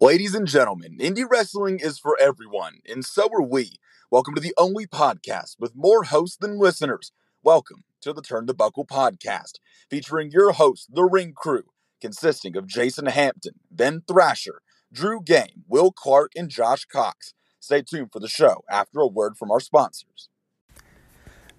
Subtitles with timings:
[0.00, 3.80] Ladies and gentlemen, indie wrestling is for everyone, and so are we.
[4.12, 7.10] Welcome to the only podcast with more hosts than listeners.
[7.42, 9.54] Welcome to the Turn the Buckle podcast,
[9.90, 11.64] featuring your hosts, the Ring Crew,
[12.00, 17.34] consisting of Jason Hampton, Ben Thrasher, Drew Game, Will Clark, and Josh Cox.
[17.58, 20.28] Stay tuned for the show after a word from our sponsors.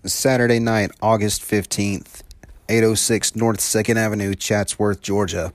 [0.06, 2.22] Saturday night, August 15th,
[2.70, 5.52] 806 North 2nd Avenue, Chatsworth, Georgia.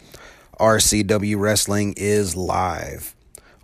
[0.61, 3.17] RCW Wrestling is live.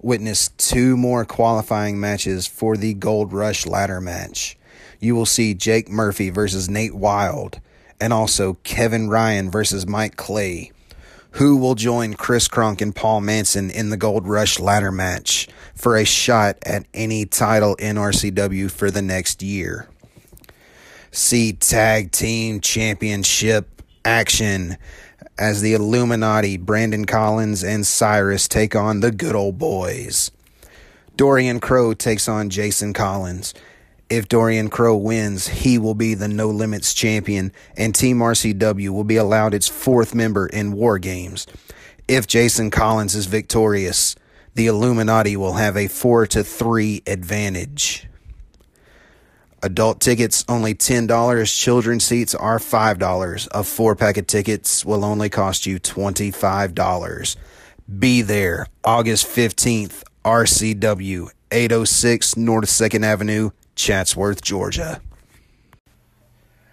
[0.02, 4.56] Witness two more qualifying matches for the Gold Rush ladder match.
[4.98, 7.60] You will see Jake Murphy versus Nate Wild,
[8.00, 10.72] and also Kevin Ryan versus Mike Clay.
[11.32, 15.96] Who will join Chris Kronk and Paul Manson in the Gold Rush ladder match for
[15.96, 19.88] a shot at any title in RCW for the next year?
[21.12, 24.76] See Tag Team Championship action
[25.40, 30.30] as the Illuminati, Brandon Collins, and Cyrus take on the good old boys.
[31.16, 33.54] Dorian Crow takes on Jason Collins.
[34.10, 39.04] If Dorian Crow wins, he will be the No Limits champion, and Team RCW will
[39.04, 41.46] be allowed its fourth member in War Games.
[42.06, 44.16] If Jason Collins is victorious,
[44.54, 48.09] the Illuminati will have a 4 to 3 advantage.
[49.62, 51.58] Adult tickets only $10.
[51.58, 53.48] Children seats are $5.
[53.50, 57.36] A four pack of tickets will only cost you $25.
[57.98, 65.02] Be there August 15th, RCW, 806 North 2nd Avenue, Chatsworth, Georgia.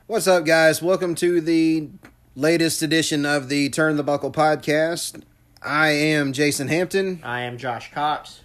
[0.06, 0.82] What's up, guys?
[0.82, 1.90] Welcome to the
[2.38, 5.24] latest edition of the Turn the Buckle podcast.
[5.62, 7.20] I am Jason Hampton.
[7.22, 8.42] I am Josh Cox.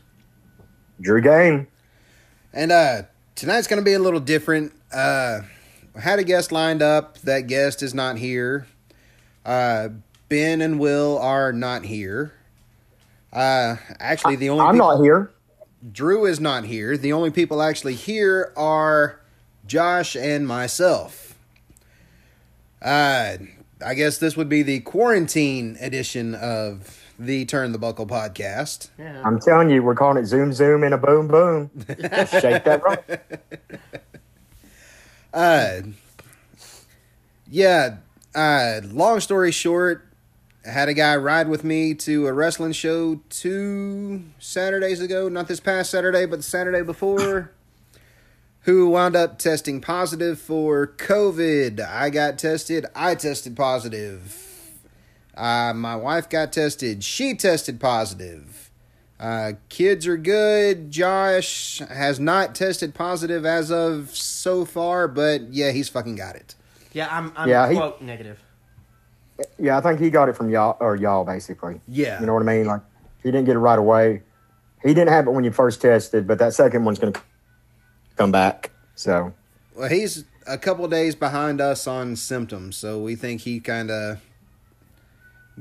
[1.00, 1.68] Drew Game.
[2.52, 3.02] And uh
[3.42, 4.72] tonight's going to be a little different.
[4.94, 5.40] Uh,
[5.96, 7.18] I had a guest lined up.
[7.22, 8.68] That guest is not here.
[9.44, 9.88] Uh,
[10.28, 12.34] ben and Will are not here.
[13.32, 15.32] Uh, actually, the only I'm people, not here.
[15.90, 16.96] Drew is not here.
[16.96, 19.20] The only people actually here are
[19.66, 21.34] Josh and myself.
[22.80, 23.38] Uh,
[23.84, 28.90] I guess this would be the quarantine edition of the Turn the Buckle podcast.
[28.98, 29.22] Yeah.
[29.24, 31.70] I'm telling you, we're calling it Zoom Zoom and a Boom Boom.
[31.88, 33.04] Shake that rock.
[35.34, 35.80] Uh,
[37.50, 37.96] yeah.
[38.34, 40.06] Uh, long story short,
[40.66, 45.30] I had a guy ride with me to a wrestling show two Saturdays ago.
[45.30, 47.50] Not this past Saturday, but the Saturday before.
[48.64, 51.80] who wound up testing positive for COVID.
[51.80, 52.86] I got tested.
[52.94, 54.51] I tested positive.
[55.36, 57.02] Uh, my wife got tested.
[57.02, 58.70] She tested positive.
[59.18, 60.90] Uh, kids are good.
[60.90, 66.54] Josh has not tested positive as of so far, but yeah, he's fucking got it.
[66.92, 68.42] Yeah, I'm, I'm Yeah, he- negative.
[69.58, 71.80] Yeah, I think he got it from y'all or y'all basically.
[71.88, 72.20] Yeah.
[72.20, 72.66] You know what I mean?
[72.66, 72.82] Like
[73.22, 74.22] he didn't get it right away.
[74.82, 77.12] He didn't have it when you first tested, but that second one's gonna
[78.16, 78.70] come back.
[78.94, 79.32] So
[79.74, 84.20] Well, he's a couple days behind us on symptoms, so we think he kind of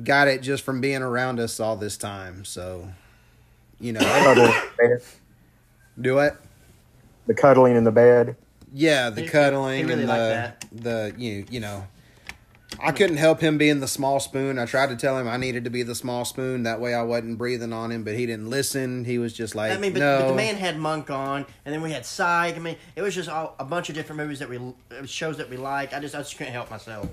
[0.03, 2.45] got it just from being around us all this time.
[2.45, 2.87] So,
[3.79, 5.01] you know, cuddling in the bed-
[5.99, 6.33] do it.
[7.27, 8.35] the cuddling in the bed.
[8.73, 11.15] Yeah, the He- cuddling he really and liked the that.
[11.17, 11.87] the you you know.
[12.79, 14.57] I couldn't help him being the small spoon.
[14.57, 16.63] I tried to tell him I needed to be the small spoon.
[16.63, 19.03] That way I wasn't breathing on him, but he didn't listen.
[19.03, 20.19] He was just like, I mean, but, no.
[20.21, 22.55] but the man had Monk on, and then we had Psych.
[22.55, 25.37] I mean, it was just all, a bunch of different movies that we uh, shows
[25.37, 25.93] that we liked.
[25.93, 27.09] I just I just couldn't help myself.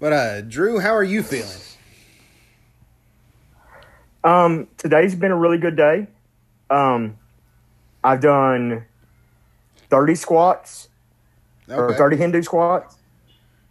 [0.00, 1.58] But uh, Drew, how are you feeling?
[4.24, 6.06] Um, today's been a really good day.
[6.70, 7.18] Um,
[8.02, 8.86] I've done
[9.90, 10.88] thirty squats
[11.68, 12.96] or thirty Hindu squats.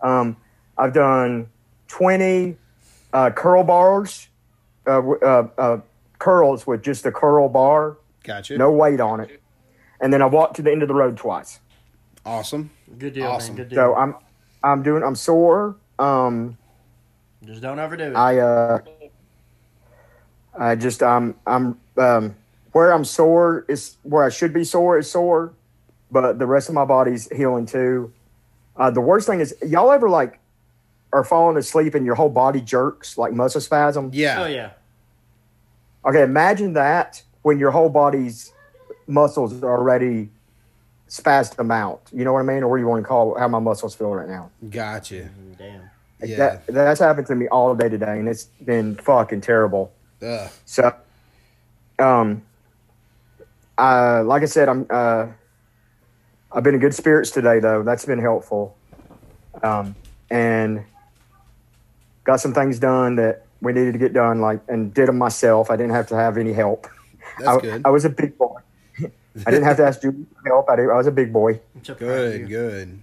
[0.02, 0.38] Um,
[0.78, 1.50] I've done
[1.88, 2.58] twenty
[3.12, 4.28] uh, curl bars,
[4.86, 5.78] uh, uh, uh,
[6.20, 8.58] curls with just a curl bar, Gotcha.
[8.58, 9.42] no weight on it,
[10.00, 11.60] and then I walked to the end of the road twice.
[12.26, 12.70] Awesome.
[13.00, 13.56] Good deal, Awesome.
[13.56, 13.64] man.
[13.66, 13.78] Good deal.
[13.78, 14.16] So I'm
[14.64, 15.76] I'm doing I'm sore.
[16.00, 16.58] Um,
[17.46, 18.16] just don't overdo it.
[18.16, 18.80] I uh,
[20.58, 22.36] I just I'm I'm um,
[22.72, 25.54] where I'm sore is where I should be sore is sore,
[26.12, 28.12] but the rest of my body's healing too.
[28.76, 30.40] Uh, the worst thing is y'all ever like
[31.12, 34.10] are falling asleep and your whole body jerks like muscle spasm.
[34.14, 34.44] Yeah.
[34.44, 34.72] oh yeah.
[36.06, 38.54] Okay, imagine that when your whole body's
[39.08, 40.30] muscles are already
[41.10, 42.02] spazzed them out.
[42.14, 43.96] You know what I mean, or what do you want to call how my muscles
[43.96, 44.52] feel right now?
[44.70, 45.30] Gotcha.
[45.60, 45.89] Mm,
[46.20, 46.30] Damn.
[46.30, 46.38] Yeah.
[46.38, 49.92] That, that's happened to me all day today, and it's been fucking terrible.
[50.22, 50.50] Ugh.
[50.66, 50.94] So,
[51.98, 52.42] um,
[53.78, 55.28] uh, like I said, I'm uh,
[56.52, 57.84] I've been in good spirits today, though.
[57.84, 58.76] That's been helpful,
[59.64, 59.96] um,
[60.30, 60.84] and
[62.26, 65.72] got some things done that we needed to get done, like, and did them myself.
[65.72, 66.88] I didn't have to have any help.
[67.40, 67.82] That's I, good.
[67.86, 68.58] I was a big boy.
[69.02, 70.70] I didn't have to ask Julie for help.
[70.70, 72.40] I, did, I was a big boy, I'm so proud of you.
[72.40, 73.00] good, good.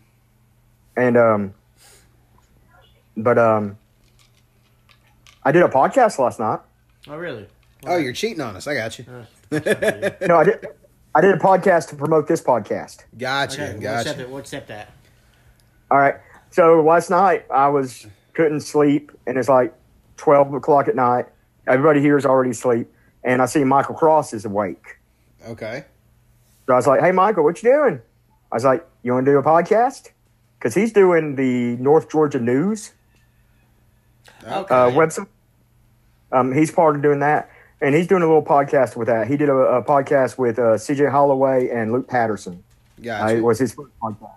[0.96, 1.54] and um,
[3.16, 3.78] but um,
[5.42, 6.60] I did a podcast last night.
[7.08, 7.46] Oh, really?
[7.86, 8.66] Oh, you're cheating on us.
[8.66, 9.04] I got you.
[9.50, 10.66] No, I did.
[11.14, 13.04] I did a podcast to promote this podcast.
[13.16, 14.20] Gotcha, Okay, we'll accept gotcha.
[14.22, 14.28] it.
[14.28, 14.92] We'll accept that.
[15.90, 16.16] All right.
[16.50, 19.72] So last night I was couldn't sleep, and it's like
[20.16, 21.26] twelve o'clock at night.
[21.66, 22.88] Everybody here is already asleep,
[23.22, 24.98] and I see Michael Cross is awake.
[25.46, 25.84] Okay.
[26.66, 28.00] So I was like, "Hey, Michael, what you doing?"
[28.50, 30.10] I was like, "You want to do a podcast?"
[30.58, 32.92] Because he's doing the North Georgia News
[34.44, 34.75] Okay.
[34.75, 35.26] uh, website.
[36.32, 37.50] Um, he's part of doing that,
[37.81, 39.28] and he's doing a little podcast with that.
[39.28, 41.06] He did a, a podcast with uh, C.J.
[41.06, 42.62] Holloway and Luke Patterson.
[42.99, 43.37] Uh, Gotcha.
[43.37, 44.31] it was his first podcast.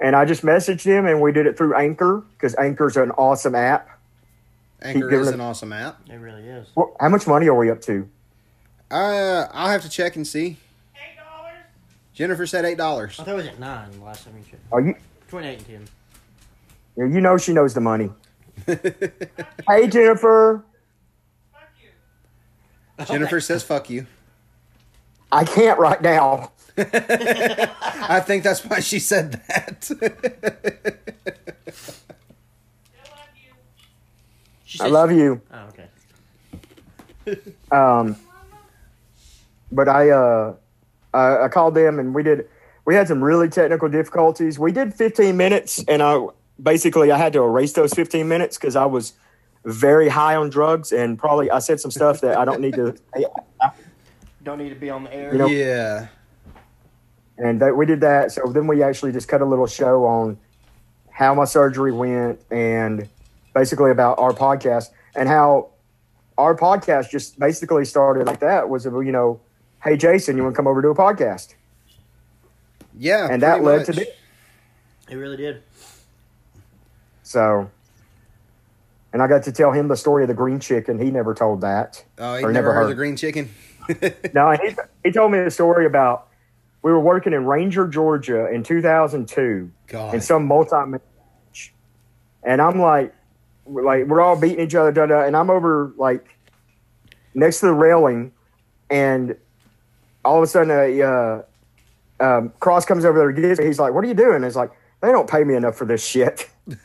[0.00, 3.54] And I just messaged him, and we did it through Anchor because Anchor's an awesome
[3.54, 3.88] app.
[4.82, 5.98] Anchor giving is it- an awesome app.
[6.10, 6.68] it really is.
[6.74, 8.08] Well, how much money are we up to?
[8.90, 10.58] Uh, I'll have to check and see.
[10.94, 11.58] Eight dollars.
[12.14, 13.18] Jennifer said eight dollars.
[13.18, 14.62] I thought it was at nine the last time you checked.
[14.70, 14.94] Are you?
[15.24, 15.88] Between eight and ten.
[16.96, 18.10] You you know she knows the money.
[18.66, 20.64] hey Jennifer,
[23.06, 24.06] Jennifer says fuck you.
[25.30, 26.52] I can't right now.
[26.78, 29.90] I think that's why she said that.
[34.64, 35.40] She I said- love you.
[35.52, 35.88] Oh, okay.
[37.72, 38.16] Um,
[39.72, 40.54] but I, uh,
[41.14, 42.48] I I called them and we did.
[42.84, 44.58] We had some really technical difficulties.
[44.60, 46.24] We did 15 minutes, and I
[46.62, 49.12] basically I had to erase those 15 minutes because I was
[49.64, 52.96] very high on drugs and probably I said some stuff that I don't need to.
[54.42, 55.32] Don't need to be on the air.
[55.32, 56.06] You know- yeah.
[57.36, 58.30] and that, we did that.
[58.32, 60.38] So then we actually just cut a little show on
[61.10, 63.08] how my surgery went and
[63.54, 65.70] basically about our podcast and how
[66.38, 69.40] our podcast just basically started like that was you know,
[69.82, 71.54] hey Jason, you want to come over to a podcast?
[72.98, 73.28] Yeah.
[73.30, 73.86] And that led much.
[73.86, 74.08] to this.
[75.08, 75.62] It really did.
[77.26, 77.68] So,
[79.12, 81.00] and I got to tell him the story of the green chicken.
[81.00, 82.04] He never told that.
[82.18, 83.50] Oh, he never, never heard the green chicken.
[84.34, 84.74] No, he,
[85.04, 86.26] he told me the story about
[86.82, 89.70] we were working in Ranger, Georgia in 2002.
[89.86, 90.14] God.
[90.14, 91.72] in some multi match.
[92.42, 93.14] And I'm like,
[93.64, 96.26] like we're all beating each other, da, da, and I'm over like
[97.32, 98.32] next to the railing,
[98.90, 99.36] and
[100.24, 101.42] all of a sudden, a uh,
[102.18, 103.56] um, Cross comes over there.
[103.64, 106.04] He's like, "What are you doing?" It's like they don't pay me enough for this
[106.04, 106.48] shit.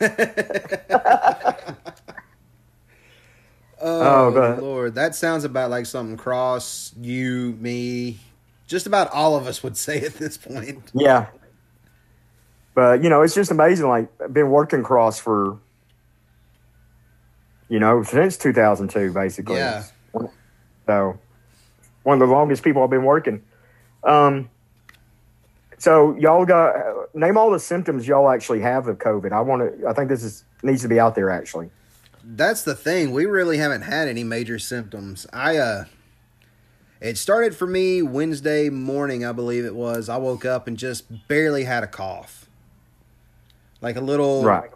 [3.84, 4.58] Oh, Oh.
[4.60, 8.18] Lord, that sounds about like something Cross, you, me,
[8.68, 10.90] just about all of us would say at this point.
[10.94, 11.26] yeah,
[12.74, 13.88] but you know, it's just amazing.
[13.88, 15.58] Like I've been working Cross for
[17.68, 19.56] you know since 2002, basically.
[19.56, 19.82] Yeah.
[20.86, 21.18] So
[22.04, 23.42] one of the longest people I've been working.
[24.04, 24.48] Um,
[25.82, 26.76] so y'all got
[27.12, 29.32] name all the symptoms y'all actually have of COVID.
[29.32, 29.88] I want to.
[29.88, 31.70] I think this is needs to be out there actually.
[32.22, 33.10] That's the thing.
[33.10, 35.26] We really haven't had any major symptoms.
[35.32, 35.84] I uh
[37.00, 40.08] it started for me Wednesday morning, I believe it was.
[40.08, 42.46] I woke up and just barely had a cough.
[43.80, 44.70] Like a little Right.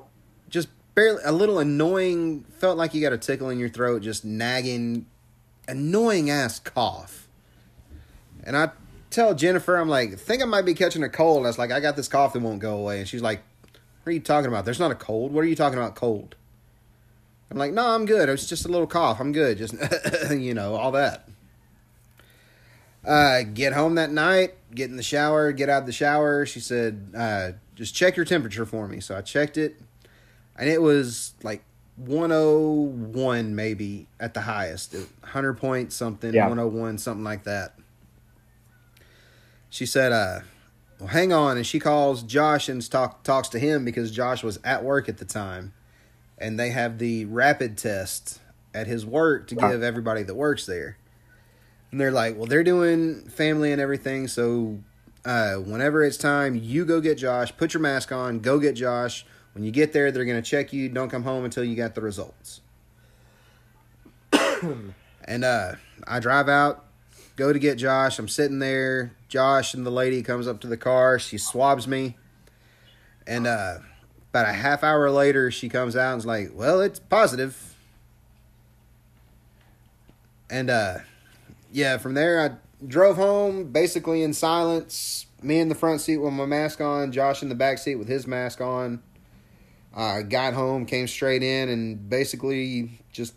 [0.48, 0.66] just
[0.96, 5.06] barely a little annoying felt like you got a tickle in your throat just nagging
[5.68, 7.28] annoying ass cough
[8.42, 8.70] and i
[9.10, 11.80] tell jennifer i'm like think i might be catching a cold i was like i
[11.80, 13.42] got this cough that won't go away and she's like
[14.02, 16.34] what are you talking about there's not a cold what are you talking about cold
[17.50, 19.74] i'm like no i'm good it's just a little cough i'm good just
[20.30, 21.28] you know all that
[23.04, 26.44] uh, get home that night, get in the shower, get out of the shower.
[26.44, 28.98] She said, uh, just check your temperature for me.
[28.98, 29.80] So I checked it,
[30.58, 31.62] and it was like
[31.98, 34.94] 101 maybe at the highest.
[34.94, 36.48] 100 point something, Yeah.
[36.48, 37.74] 101, something like that.
[39.70, 40.40] She said, uh,
[40.98, 41.56] well, hang on.
[41.56, 45.18] And she calls Josh and talk, talks to him because Josh was at work at
[45.18, 45.72] the time.
[46.38, 48.40] And they have the rapid test
[48.74, 50.98] at his work to give everybody that works there.
[51.90, 54.28] And they're like, well, they're doing family and everything.
[54.28, 54.78] So
[55.24, 59.24] uh, whenever it's time, you go get Josh, put your mask on, go get Josh.
[59.54, 60.88] When you get there, they're going to check you.
[60.88, 62.60] Don't come home until you got the results.
[65.24, 65.72] and uh,
[66.06, 66.84] I drive out,
[67.36, 68.18] go to get Josh.
[68.18, 69.15] I'm sitting there.
[69.28, 71.18] Josh and the lady comes up to the car.
[71.18, 72.16] She swabs me.
[73.26, 73.78] And uh,
[74.30, 77.74] about a half hour later, she comes out and is like, well, it's positive.
[80.48, 80.98] And uh,
[81.72, 85.26] yeah, from there I drove home basically in silence.
[85.42, 88.08] Me in the front seat with my mask on, Josh in the back seat with
[88.08, 89.02] his mask on.
[89.94, 93.34] I got home, came straight in, and basically just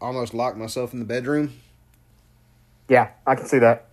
[0.00, 1.54] almost locked myself in the bedroom.
[2.88, 3.85] Yeah, I can see that.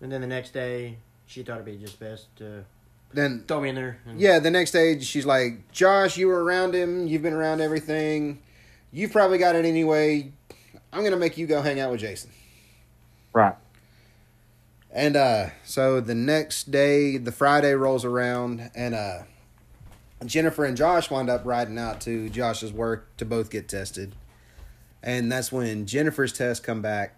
[0.00, 2.64] And then the next day, she thought it'd be just best to
[3.12, 3.98] Then throw me in there.
[4.06, 7.06] and- Yeah, the next day she's like, Josh, you were around him.
[7.06, 8.40] You've been around everything.
[8.92, 10.32] You've probably got it anyway.
[10.92, 12.30] I'm going to make you go hang out with Jason.
[13.32, 13.54] Right.
[14.90, 19.18] And uh, so the next day, the Friday rolls around, and uh,
[20.24, 24.14] Jennifer and Josh wind up riding out to Josh's work to both get tested.
[25.02, 27.15] And that's when Jennifer's test come back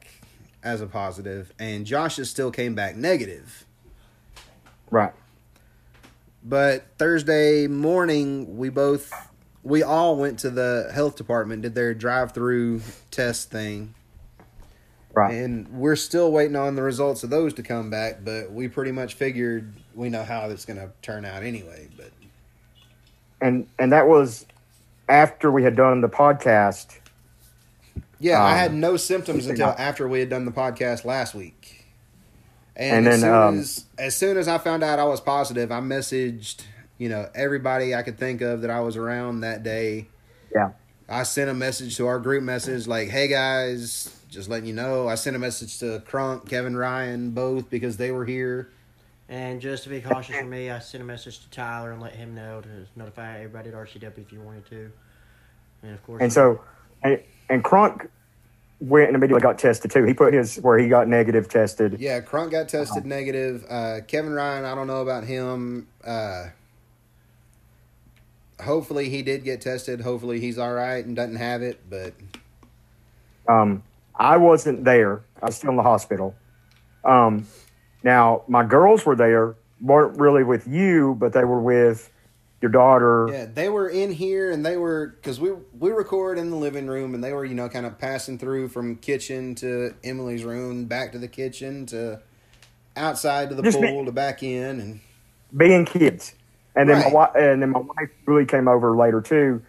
[0.62, 3.64] as a positive, and Josh's still came back negative.
[4.90, 5.12] Right.
[6.44, 9.12] But Thursday morning, we both,
[9.62, 13.94] we all went to the health department, did their drive-through test thing,
[15.12, 15.34] Right.
[15.34, 18.24] and we're still waiting on the results of those to come back.
[18.24, 21.88] But we pretty much figured we know how it's going to turn out anyway.
[21.96, 22.12] But
[23.40, 24.46] and and that was
[25.08, 26.98] after we had done the podcast.
[28.18, 29.76] Yeah, I Um, had no symptoms until up.
[29.78, 31.86] after we had done the podcast last week.
[32.76, 35.20] And, And as then, soon um, as as soon as I found out I was
[35.20, 36.62] positive, I messaged
[36.98, 40.08] you know everybody I could think of that I was around that day.
[40.54, 40.70] Yeah.
[41.08, 45.08] I sent a message to our group message like, "Hey guys, just letting you know."
[45.08, 48.68] I sent a message to Crunk, Kevin Ryan, both because they were here.
[49.28, 52.14] And just to be cautious for me, I sent a message to Tyler and let
[52.14, 54.90] him know to notify everybody at RCW if you wanted to.
[55.82, 56.60] And of course, And so,
[57.02, 58.08] and, and Crunk
[58.80, 60.04] went and immediately got tested too.
[60.04, 61.96] He put his where he got negative tested.
[61.98, 63.64] Yeah, Crunk got tested negative.
[63.68, 65.88] Uh, Kevin Ryan, I don't know about him.
[66.04, 66.46] Uh,
[68.62, 70.00] hopefully he did get tested.
[70.00, 71.80] Hopefully he's all right and doesn't have it.
[71.88, 72.14] But
[73.48, 73.82] Um,
[74.14, 75.22] I wasn't there.
[75.42, 76.34] I was still in the hospital.
[77.04, 77.46] Um,
[78.02, 79.54] now my girls were there.
[79.80, 82.10] weren't really with you, but they were with
[82.60, 83.28] your daughter.
[83.30, 86.86] yeah, they were in here and they were because we we record in the living
[86.86, 90.86] room and they were you know kind of passing through from kitchen to Emily's room,
[90.86, 92.20] back to the kitchen to
[92.96, 95.00] outside to the Just pool to back in and
[95.56, 96.34] being kids.
[96.74, 97.06] And then Right.
[97.06, 99.62] my wife and then my wife really came over later too.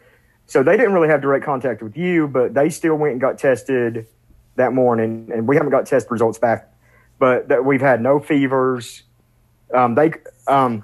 [0.47, 3.37] So they didn't really have direct contact with you, but they still went and got
[3.37, 4.07] tested
[4.55, 6.73] that morning, and we haven't got test results back.
[7.19, 9.03] But that we've had no fevers.
[9.73, 10.11] Um, they,
[10.47, 10.83] um,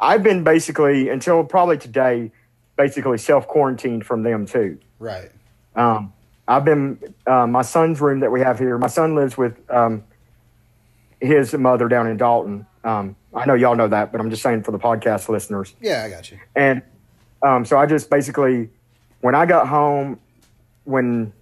[0.00, 2.30] I've been basically until probably today,
[2.76, 4.78] basically self quarantined from them too.
[4.98, 5.30] right.
[5.74, 6.12] Um,
[6.48, 8.78] I've been uh, my son's room that we have here.
[8.78, 10.02] My son lives with um,
[11.20, 12.66] his mother down in Dalton.
[12.82, 15.74] Um, I know y'all know that, but I'm just saying for the podcast listeners.
[15.80, 16.38] Yeah, I got you.
[16.56, 16.82] And
[17.42, 18.70] um, so I just basically,
[19.20, 20.18] when I got home,
[20.84, 21.32] when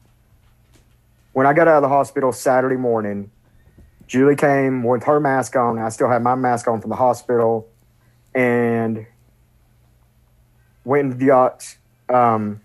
[1.33, 3.31] when I got out of the hospital Saturday morning,
[4.07, 5.79] Julie came with her mask on.
[5.79, 7.69] I still had my mask on from the hospital,
[8.37, 9.07] and
[10.85, 11.77] went and got
[12.11, 12.61] um,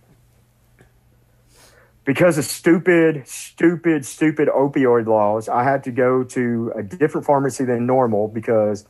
[2.04, 5.48] because of stupid, stupid, stupid opioid laws.
[5.48, 8.86] I had to go to a different pharmacy than normal because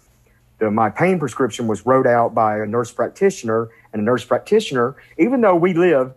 [0.57, 4.95] the, my pain prescription was wrote out by a nurse practitioner, and a nurse practitioner,
[5.19, 6.13] even though we live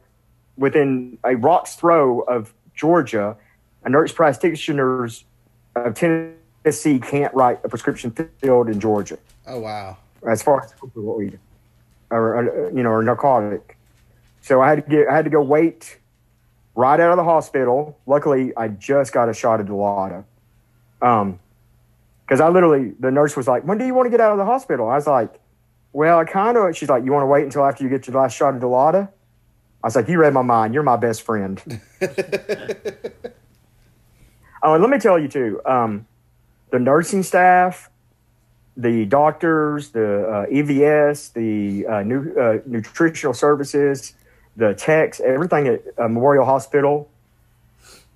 [0.56, 3.36] within a rock's throw of Georgia,
[3.84, 5.24] a nurse practitioners
[5.76, 9.96] of Tennessee can't write a prescription filled in Georgia Oh wow.
[10.28, 11.38] As far as opioid
[12.10, 13.76] or, or you know or narcotic.
[14.40, 15.98] So I had to get I had to go wait
[16.74, 17.98] right out of the hospital.
[18.06, 20.24] Luckily, I just got a shot of Dilaudid.
[21.02, 21.38] Um,
[22.24, 24.38] because I literally the nurse was like, "When do you want to get out of
[24.38, 25.40] the hospital?" I was like,
[25.92, 28.16] "Well, I kind of." She's like, "You want to wait until after you get your
[28.16, 29.08] last shot of Dilaudid?"
[29.82, 30.72] I was like, "You read my mind.
[30.72, 31.60] You're my best friend."
[34.62, 35.60] oh, and let me tell you too.
[35.66, 36.06] Um,
[36.70, 37.90] the nursing staff
[38.76, 44.14] the doctors, the uh, EVS, the uh, new, uh, nutritional services,
[44.56, 47.08] the techs, everything at uh, Memorial Hospital,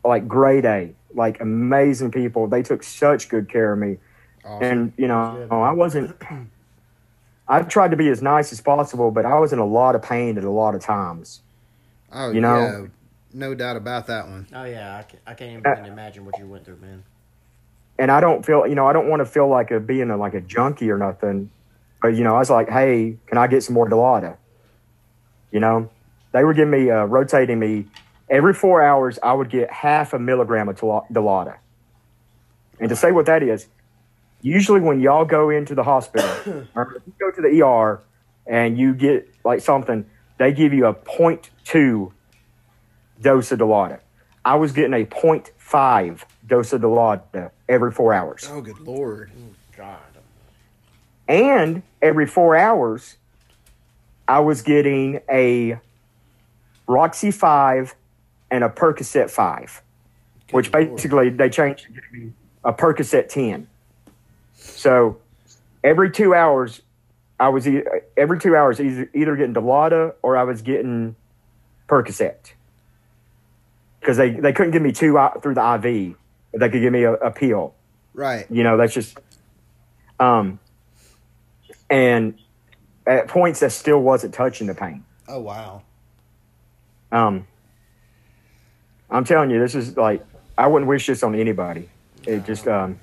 [0.04, 2.46] like grade A, like amazing people.
[2.48, 3.98] They took such good care of me.
[4.44, 4.62] Awesome.
[4.66, 6.16] And, you know, I wasn't,
[7.48, 10.02] I tried to be as nice as possible, but I was in a lot of
[10.02, 11.40] pain at a lot of times.
[12.12, 12.86] oh, you know- yeah,
[13.32, 14.46] no doubt about that one.
[14.54, 17.02] oh yeah, I can't, I can't even Uh, imagine what you went through, man.
[17.98, 20.16] And I don't feel, you know, I don't want to feel like a being a,
[20.16, 21.50] like a junkie or nothing.
[22.00, 24.36] But you know, I was like, hey, can I get some more Dilaudid?
[25.50, 25.90] You know,
[26.32, 27.86] they were giving me, uh, rotating me
[28.30, 29.18] every four hours.
[29.22, 31.56] I would get half a milligram of Dilaudid.
[32.78, 33.66] And to say what that is,
[34.40, 36.28] usually when y'all go into the hospital
[36.74, 38.00] or if you go to the ER
[38.46, 40.06] and you get like something,
[40.38, 42.12] they give you a 0.2
[43.20, 44.00] dose of Dilaudid.
[44.44, 48.48] I was getting a 0.5 dose of Dilaudid uh, every four hours.
[48.50, 49.30] Oh, good lord.
[49.36, 49.98] Oh, God.
[51.28, 53.16] And every four hours,
[54.26, 55.78] I was getting a
[56.86, 57.94] Roxy 5
[58.50, 59.82] and a Percocet 5,
[60.52, 60.96] which lord.
[60.96, 62.32] basically they changed to me
[62.64, 63.68] a Percocet 10.
[64.54, 65.18] So
[65.84, 66.80] every two hours,
[67.38, 67.82] I was e-
[68.16, 71.14] every two hours either, either getting Dilaudid or I was getting
[71.88, 72.52] Percocet
[74.00, 76.16] because they, they couldn't give me two uh, through the IV,
[76.52, 77.74] they could give me a, a pill.
[78.14, 78.46] Right.
[78.50, 79.18] You know, that's just
[80.20, 80.58] um
[81.90, 82.38] and
[83.06, 85.04] at points that still wasn't touching the pain.
[85.28, 85.82] Oh wow.
[87.12, 87.46] Um
[89.10, 90.24] I'm telling you, this is like
[90.56, 91.88] I wouldn't wish this on anybody.
[92.26, 92.98] It just um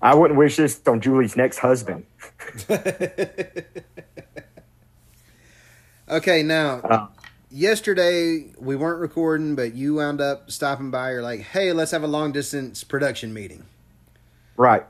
[0.00, 2.04] I wouldn't wish this on Julie's next husband.
[6.08, 7.06] Okay, now Uh,
[7.52, 11.12] yesterday we weren't recording, but you wound up stopping by.
[11.12, 13.64] You're like, "Hey, let's have a long distance production meeting."
[14.56, 14.84] right.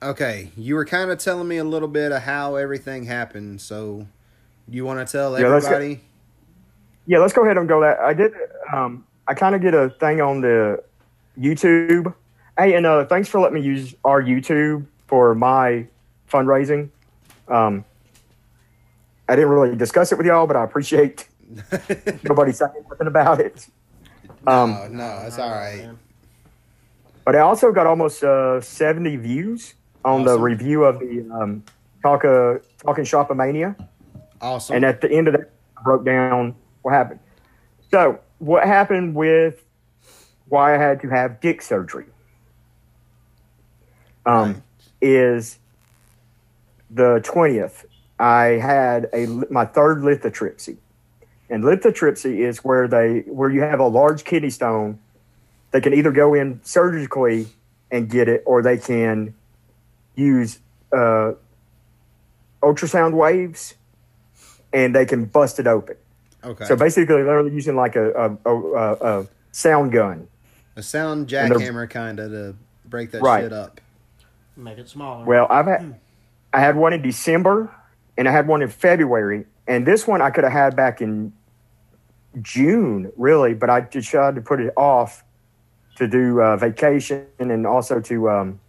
[0.00, 3.60] Okay, you were kind of telling me a little bit of how everything happened.
[3.60, 4.06] So,
[4.68, 6.00] you want to tell Yeah, let's go- everybody?
[7.06, 7.98] Yeah, let's go ahead and go that.
[7.98, 8.32] I did
[8.72, 10.84] um I kind of did a thing on the
[11.36, 12.14] YouTube.
[12.56, 15.86] Hey, and uh thanks for letting me use our YouTube for my
[16.30, 16.90] fundraising.
[17.48, 17.84] Um
[19.28, 21.26] I didn't really discuss it with y'all, but I appreciate
[22.24, 23.68] nobody saying nothing about it.
[24.46, 25.78] Um, no, no, that's all right.
[25.78, 25.98] Man.
[27.24, 29.74] But I also got almost uh, 70 views
[30.04, 31.62] on the review of the um,
[32.02, 33.76] Talk, uh, Talking Shopomania.
[34.40, 34.76] Awesome.
[34.76, 37.20] And at the end of that, I broke down what happened.
[37.90, 39.64] So, what happened with
[40.48, 42.06] why I had to have dick surgery
[44.24, 44.62] um, Right.
[45.02, 45.58] is
[46.90, 47.84] the 20th.
[48.18, 50.76] I had a my third lithotripsy.
[51.50, 54.98] And lithotripsy is where they where you have a large kidney stone.
[55.70, 57.46] They can either go in surgically
[57.90, 59.34] and get it, or they can
[60.14, 60.58] use
[60.92, 61.32] uh,
[62.62, 63.74] ultrasound waves,
[64.72, 65.96] and they can bust it open.
[66.44, 66.64] okay.
[66.66, 70.28] So basically, they're using like a a, a, a, a sound gun.
[70.76, 73.42] a sound and they're- jackhammer kind of to break that Right.
[73.44, 73.80] shit up.
[74.56, 75.24] Make it smaller.
[75.24, 75.94] Well, I've had
[76.52, 77.70] I had one in December,
[78.16, 81.32] and I had one in February, and this one I could have had back in
[82.42, 85.24] June, really, but I decided to put it off
[85.96, 88.60] to do uh, vacation and also to um,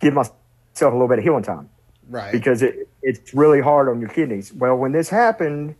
[0.00, 0.34] give myself
[0.80, 1.68] a little bit of healing time
[2.08, 2.32] Right.
[2.32, 4.52] because it, it's really hard on your kidneys.
[4.52, 5.74] Well, when this happened,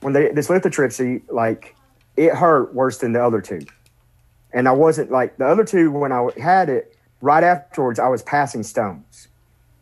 [0.00, 1.74] when they this lithotripsy, like
[2.16, 3.60] it hurt worse than the other two,
[4.52, 6.96] and I wasn't like the other two when I had it.
[7.22, 9.28] Right afterwards, I was passing stones,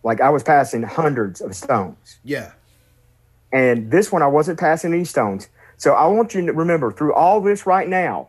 [0.02, 2.50] like I was passing hundreds of stones, yeah.
[3.52, 5.48] and this one I wasn't passing any stones.
[5.78, 8.28] So I want you to remember through all this right now,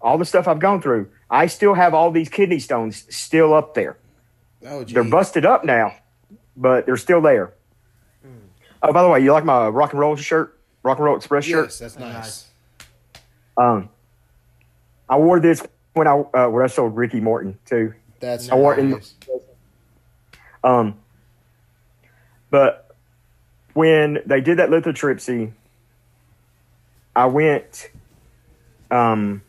[0.00, 3.74] all the stuff I've gone through, I still have all these kidney stones still up
[3.74, 3.96] there.
[4.66, 4.92] Oh, geez.
[4.94, 5.94] They're busted up now,
[6.56, 7.54] but they're still there.
[8.82, 11.44] Oh, by the way, you like my rock and roll shirt, rock and roll express
[11.44, 11.66] shirt?
[11.66, 12.48] Yes, that's nice.
[13.56, 13.88] Um,
[15.08, 17.94] I wore this when I uh, when I sold Ricky Morton too.
[18.18, 19.14] That's I wore it in- nice.
[20.64, 20.96] Um,
[22.50, 22.94] but
[23.74, 25.52] when they did that lithotripsy,
[27.14, 27.90] I went.
[28.90, 29.42] Um,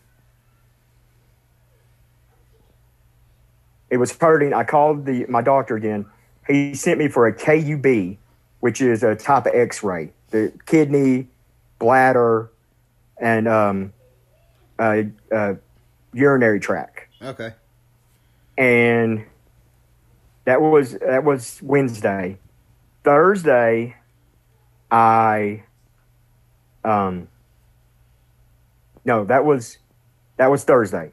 [3.89, 4.53] it was hurting.
[4.53, 6.05] I called the my doctor again.
[6.47, 8.17] He sent me for a KUB,
[8.59, 11.27] which is a type of X-ray, the kidney,
[11.79, 12.49] bladder,
[13.17, 13.93] and um,
[14.77, 15.53] uh, uh,
[16.13, 17.53] urinary tract Okay.
[18.57, 19.25] and
[20.45, 22.37] that was that was Wednesday.
[23.05, 23.95] Thursday,
[24.91, 25.63] I
[26.83, 27.29] um
[29.05, 29.77] no, that was
[30.37, 31.11] that was Thursday.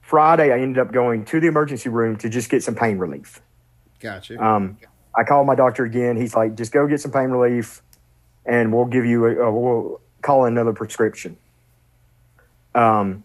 [0.00, 3.40] Friday, I ended up going to the emergency room to just get some pain relief.
[3.98, 4.42] Gotcha.
[4.42, 4.78] Um,
[5.16, 6.16] I called my doctor again.
[6.16, 7.82] He's like, just go get some pain relief,
[8.44, 11.36] and we'll give you a, a we'll call another prescription.
[12.74, 13.24] Um,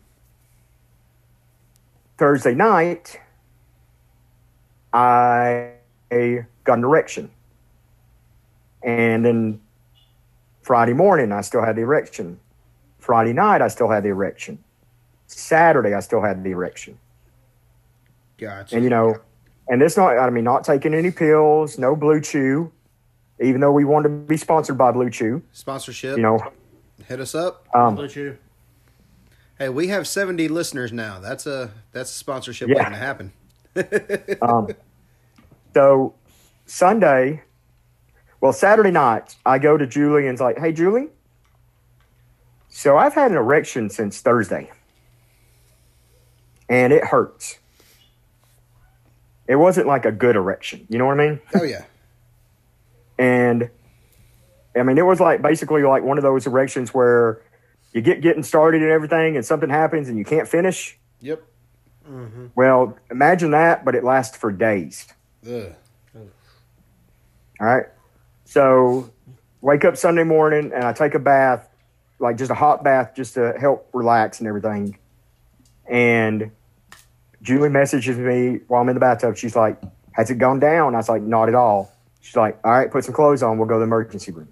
[2.18, 3.20] Thursday night,
[4.94, 5.74] I
[6.64, 7.30] got an erection,
[8.82, 9.62] and then
[10.62, 12.40] Friday morning, I still had the erection.
[13.02, 14.58] Friday night, I still had the erection.
[15.28, 16.98] Saturday, I still had the erection.
[18.38, 18.76] gotcha.
[18.76, 19.18] And you know,
[19.68, 22.72] and it's not I mean not taking any pills, no blue chew,
[23.42, 26.16] even though we wanted to be sponsored by Blue Chew, Sponsorship.
[26.18, 26.40] you know.
[27.08, 27.68] hit us up.
[27.74, 28.38] Um Blue Chew.
[29.58, 31.20] Hey, we have 70 listeners now.
[31.20, 32.76] That's a that's a sponsorship Yeah.
[32.78, 33.32] waiting to happen.
[34.42, 34.68] um
[35.74, 36.14] so
[36.66, 37.42] Sunday,
[38.42, 41.08] well Saturday night, I go to Julie and's like, "Hey Julie,
[42.72, 44.72] so I've had an erection since Thursday.
[46.68, 47.60] And it hurts.
[49.48, 51.42] It wasn't like a good erection, you know what I mean?
[51.54, 51.84] Oh yeah.
[53.20, 53.70] And
[54.76, 57.42] I mean, it was like basically like one of those erections where
[57.94, 60.98] you get getting started and everything, and something happens and you can't finish.
[61.20, 61.44] Yep.
[62.10, 62.48] Mm-hmm.
[62.56, 65.08] Well, imagine that, but it lasts for days.
[65.46, 65.76] Ugh.
[66.16, 67.86] All right.
[68.46, 69.12] So,
[69.62, 71.70] wake up Sunday morning and I take a bath,
[72.22, 74.98] like just a hot bath, just to help relax and everything.
[75.88, 76.52] And
[77.42, 79.36] Julie messages me while I'm in the bathtub.
[79.36, 79.82] She's like,
[80.14, 83.04] "Has it gone down?" I was like, "Not at all." She's like, "All right, put
[83.04, 83.58] some clothes on.
[83.58, 84.50] We'll go to the emergency room."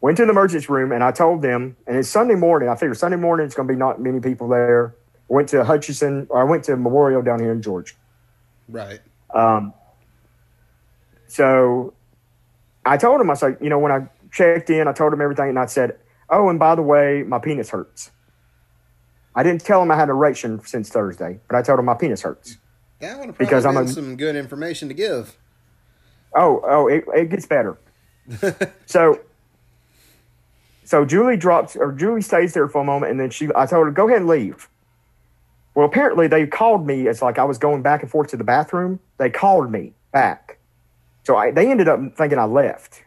[0.00, 2.70] Went to the emergency room and I told them, and it's Sunday morning.
[2.70, 4.94] I figured Sunday morning it's going to be not many people there.
[5.28, 7.94] Went to Hutchinson, or I went to Memorial down here in Georgia.
[8.68, 9.00] Right.
[9.34, 9.74] Um,
[11.26, 11.92] so
[12.84, 15.48] I told him, I said, you know, when I checked in, I told him everything,
[15.50, 18.10] and I said, oh, and by the way, my penis hurts.
[19.34, 21.94] I didn't tell him I had an erection since Thursday, but I told him my
[21.94, 22.56] penis hurts.
[23.00, 25.36] That would have Because I'm a- some good information to give.
[26.34, 27.78] Oh, oh, it, it gets better.
[28.86, 29.20] so,
[30.84, 33.86] so Julie drops, or Julie stays there for a moment, and then she, I told
[33.86, 34.68] her, go ahead and leave.
[35.74, 37.06] Well, apparently they called me.
[37.06, 39.00] It's like I was going back and forth to the bathroom.
[39.18, 40.58] They called me back.
[41.24, 43.02] So I, they ended up thinking I left.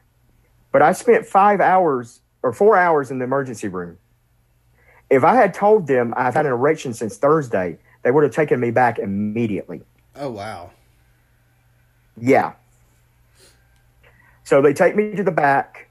[0.73, 3.99] But I spent five hours or four hours in the emergency room.
[5.09, 8.59] If I had told them I've had an erection since Thursday, they would have taken
[8.59, 9.83] me back immediately.
[10.15, 10.71] Oh wow.
[12.19, 12.53] Yeah.
[14.43, 15.89] So they take me to the back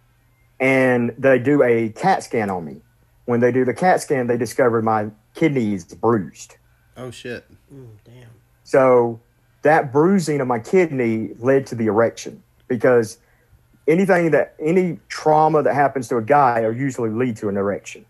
[0.61, 2.83] and they do a CAT scan on me.
[3.25, 6.57] When they do the CAT scan, they discover my kidney is bruised.
[6.97, 7.45] Oh shit.
[7.73, 8.31] Mm, damn.
[8.65, 9.21] So
[9.63, 13.19] that bruising of my kidney led to the erection because
[13.87, 18.05] anything that any trauma that happens to a guy will usually lead to an erection.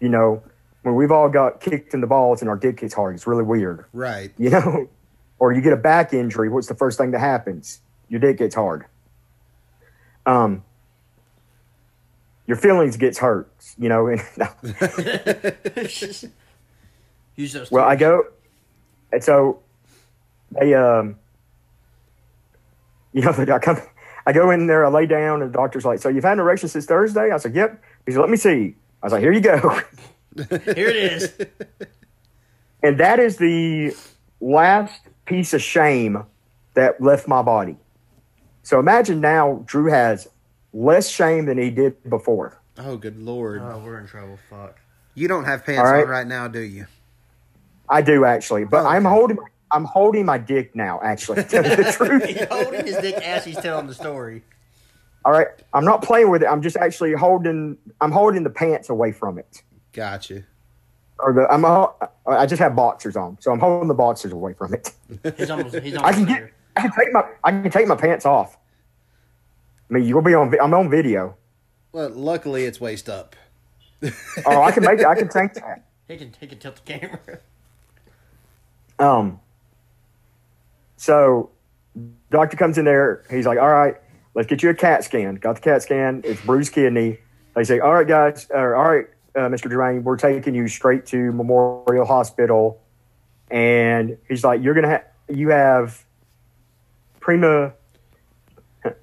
[0.00, 0.42] You know,
[0.82, 3.42] when we've all got kicked in the balls and our dick gets hard, it's really
[3.42, 3.84] weird.
[3.92, 4.32] Right.
[4.38, 4.88] You know,
[5.38, 7.80] or you get a back injury, what's the first thing that happens?
[8.08, 8.84] Your dick gets hard.
[10.26, 10.64] Um,
[12.46, 13.50] your feelings gets hurt.
[13.78, 14.20] You know, and
[17.36, 17.70] Use those.
[17.70, 18.26] well, I go,
[19.12, 19.60] and so
[20.52, 21.16] they, um,
[23.12, 23.78] you know, I come,
[24.26, 26.38] I go in there, I lay down, and the doctor's like, "So you've had an
[26.40, 29.32] erection since Thursday?" I said, "Yep." He said, "Let me see." I was like, "Here
[29.32, 29.80] you go."
[30.74, 31.32] Here it is.
[32.82, 33.94] and that is the
[34.40, 36.24] last piece of shame
[36.74, 37.76] that left my body.
[38.62, 40.26] So imagine now Drew has
[40.72, 42.58] less shame than he did before.
[42.78, 43.60] Oh good lord.
[43.62, 44.38] Oh, we're in trouble.
[44.50, 44.78] Fuck.
[45.14, 46.02] you don't have pants All right.
[46.02, 46.86] on right now, do you?
[47.88, 49.14] I do actually, but Oh, I'm okay.
[49.14, 49.38] holding
[49.74, 51.00] I'm holding my dick now.
[51.02, 52.24] Actually, tell the truth.
[52.24, 54.42] He's holding his dick as he's telling the story.
[55.24, 56.46] All right, I'm not playing with it.
[56.46, 57.76] I'm just actually holding.
[58.00, 60.44] I'm holding the pants away from it, Gotcha.
[61.18, 61.64] or the I'm.
[61.64, 61.86] uh,
[62.26, 64.92] I just have boxers on, so I'm holding the boxers away from it.
[65.36, 65.74] He's almost.
[65.76, 66.40] He's almost I can there.
[66.46, 66.52] get.
[66.76, 67.24] I can take my.
[67.42, 68.56] I can take my pants off.
[69.90, 70.54] I mean, you'll be on.
[70.62, 71.36] I'm on video.
[71.92, 73.34] Well, luckily it's waist up.
[74.46, 75.06] Oh, I can make it.
[75.06, 75.84] I can take that.
[76.06, 76.32] He can.
[76.38, 77.38] He can tilt the camera.
[78.98, 79.40] Um.
[81.04, 81.50] So,
[82.30, 83.24] doctor comes in there.
[83.30, 83.96] He's like, "All right,
[84.34, 86.22] let's get you a CAT scan." Got the CAT scan.
[86.24, 87.18] It's bruised kidney.
[87.54, 88.48] They say, "All right, guys.
[88.50, 89.70] Uh, all right, uh, Mr.
[89.70, 92.80] Durain, we're taking you straight to Memorial Hospital."
[93.50, 96.02] And he's like, "You're gonna have you have
[97.20, 97.74] prima."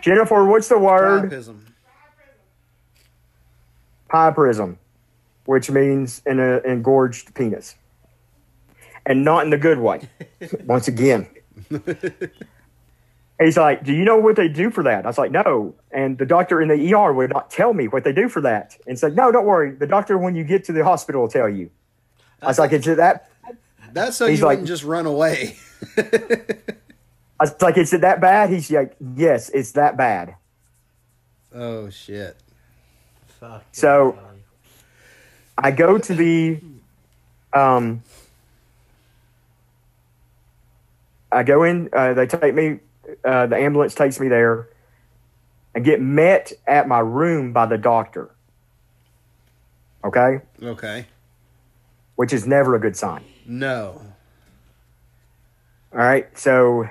[0.00, 1.30] Jennifer, what's the word?
[4.08, 4.78] Priapism.
[5.44, 7.74] Which means an uh, engorged penis,
[9.10, 10.08] and not in the good way.
[10.64, 11.26] Once again,
[13.40, 16.16] he's like, "Do you know what they do for that?" I was like, "No," and
[16.18, 18.98] the doctor in the ER would not tell me what they do for that, and
[18.98, 19.72] said, "No, don't worry.
[19.72, 21.70] The doctor, when you get to the hospital, will tell you."
[22.42, 23.28] I was like, "Is it that?"
[23.92, 25.56] That's so He's you like- just run away.
[25.98, 30.36] I was like, "Is it that bad?" He's like, "Yes, it's that bad."
[31.52, 32.36] oh shit.
[33.40, 33.64] Fuck.
[33.72, 34.16] So-
[35.62, 36.60] I go to the
[37.52, 38.02] um
[41.32, 42.80] I go in uh, they take me
[43.24, 44.68] uh, the ambulance takes me there
[45.74, 48.30] and get met at my room by the doctor.
[50.04, 50.40] Okay?
[50.62, 51.06] Okay.
[52.16, 53.24] Which is never a good sign.
[53.46, 54.02] No.
[55.92, 56.26] All right?
[56.38, 56.88] So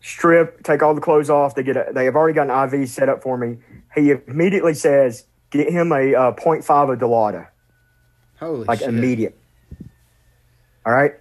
[0.00, 1.54] strip, take all the clothes off.
[1.54, 3.58] They get a, they have already got an IV set up for me.
[3.94, 7.46] He immediately says, "Get him a uh, 0.5 of Dilaudid."
[8.38, 8.68] Holy shit.
[8.68, 8.88] like shit.
[8.88, 9.38] immediate.
[10.84, 11.14] All right.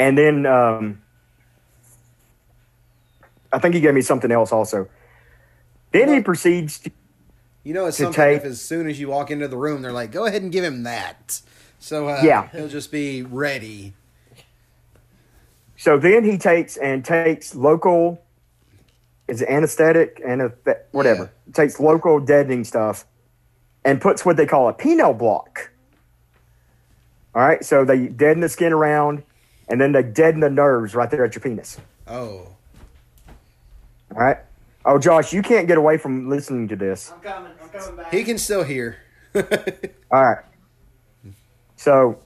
[0.00, 1.02] And then um,
[3.52, 4.88] I think he gave me something else also.
[5.92, 6.90] Then he proceeds to,
[7.64, 9.92] You know, it's something take- if as soon as you walk into the room, they're
[9.92, 11.42] like, go ahead and give him that.
[11.78, 12.48] So uh, Yeah.
[12.50, 13.92] he'll just be ready.
[15.76, 18.22] so then he takes and takes local
[19.28, 20.50] is it anesthetic and
[20.92, 21.30] whatever.
[21.46, 21.52] Yeah.
[21.52, 23.04] Takes local deadening stuff
[23.84, 25.70] and puts what they call a penile block.
[27.34, 29.22] All right, so they deaden the skin around,
[29.70, 31.78] and then they deaden the nerves right there at your penis.
[32.06, 32.48] Oh.
[34.12, 34.38] All right.
[34.84, 37.12] Oh, Josh, you can't get away from listening to this.
[37.12, 37.52] I'm coming.
[37.62, 38.12] I'm coming back.
[38.12, 38.96] He can still hear.
[39.34, 39.42] All
[40.24, 40.44] right.
[41.76, 42.18] So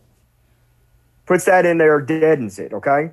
[1.27, 3.11] puts that in there, deadens it, okay?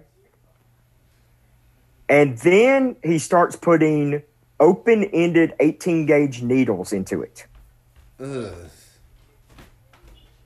[2.08, 4.22] And then he starts putting
[4.60, 7.46] open ended 18 gauge needles into it,
[8.20, 8.54] Ugh.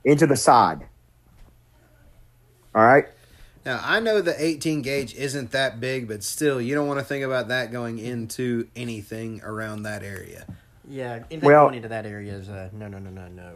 [0.04, 0.86] into the side.
[2.74, 3.06] All right.
[3.66, 7.06] Now I know the 18 gauge isn't that big, but still, you don't want to
[7.06, 10.46] think about that going into anything around that area.
[10.88, 13.52] Yeah, anything Well- going into that area is uh, no, no, no, no, no.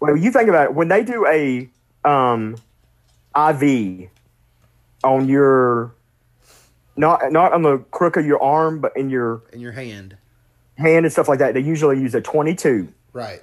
[0.00, 0.74] Well, you think about it.
[0.74, 1.68] When they do a
[2.08, 2.54] um,
[3.36, 4.08] IV
[5.02, 5.92] on your,
[6.96, 10.16] not not on the crook of your arm, but in your In your hand.
[10.76, 12.92] hand and stuff like that, they usually use a 22.
[13.12, 13.42] Right.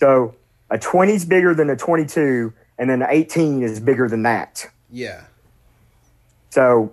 [0.00, 0.34] So
[0.70, 4.66] a 20 is bigger than a 22, and then an 18 is bigger than that.
[4.92, 5.24] Yeah.
[6.50, 6.92] So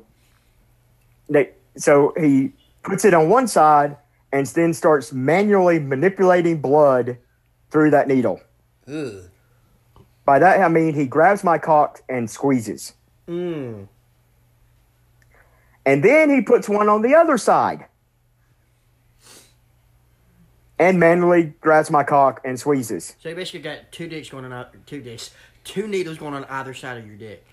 [1.29, 3.97] they, so he puts it on one side
[4.31, 7.17] and then starts manually manipulating blood
[7.69, 8.41] through that needle.
[8.87, 9.29] Ugh.
[10.25, 12.93] By that I mean he grabs my cock and squeezes.
[13.27, 13.87] Mm.
[15.85, 17.85] And then he puts one on the other side.
[20.77, 23.15] And manually grabs my cock and squeezes.
[23.19, 25.31] So you basically got two dicks going on two dicks,
[25.65, 27.45] two needles going on either side of your dick.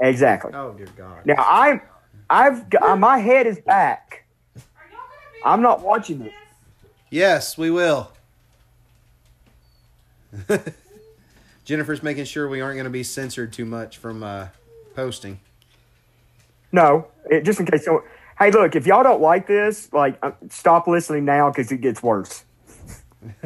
[0.00, 0.52] Exactly.
[0.54, 1.24] Oh dear God.
[1.24, 1.80] Now I'm
[2.28, 4.24] I've got, my head is back.
[5.44, 6.32] I'm not watching it.
[7.10, 8.10] Yes, we will.
[11.64, 14.48] Jennifer's making sure we aren't going to be censored too much from uh,
[14.94, 15.38] posting.
[16.72, 17.84] No, it, just in case.
[17.84, 18.02] So,
[18.38, 22.02] hey, look, if y'all don't like this, like, uh, stop listening now because it gets
[22.02, 22.44] worse.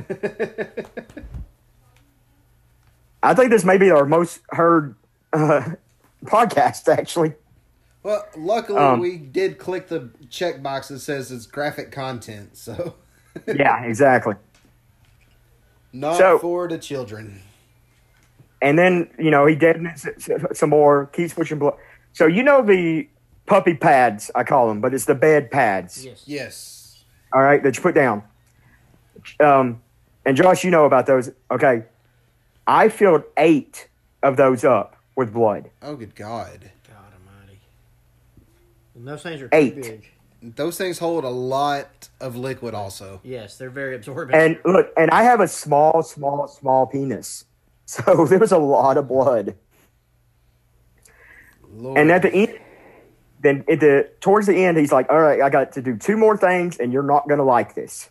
[3.23, 4.95] I think this may be our most heard
[5.33, 5.73] uh,
[6.25, 7.35] podcast, actually.
[8.03, 12.95] Well, luckily Um, we did click the checkbox that says it's graphic content, so
[13.47, 14.35] Yeah, exactly.
[15.93, 17.43] not So- for the children.
[18.61, 21.75] And then you know he deadens it s- s- some more, keeps pushing blood.
[22.13, 23.09] So you know the
[23.47, 26.05] puppy pads, I call them, but it's the bed pads.
[26.05, 26.23] Yes.
[26.27, 27.05] Yes.
[27.33, 28.25] All right, that you put down.
[29.39, 29.81] Um,
[30.27, 31.31] and Josh, you know about those.
[31.53, 31.85] Okay,
[32.67, 33.89] I filled eight
[34.25, 35.69] of those up with blood.
[35.83, 36.71] Oh, good God.
[36.87, 37.59] God Almighty.
[38.95, 39.75] And those things are Eight.
[39.75, 40.09] too big.
[40.55, 43.21] Those things hold a lot of liquid, also.
[43.25, 44.41] Yes, they're very absorbent.
[44.41, 47.47] And look, and I have a small, small, small penis,
[47.85, 49.57] so there was a lot of blood.
[51.69, 51.99] Lord.
[51.99, 52.61] And at the end,
[53.41, 56.17] then at the towards the end, he's like, "All right, I got to do two
[56.17, 58.09] more things, and you're not gonna like this."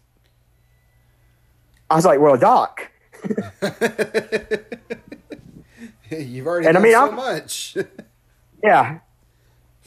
[1.89, 2.91] I was like, "Well, Doc."
[6.17, 7.77] You've already And I mean, so I'm- much.
[8.63, 8.99] Yeah.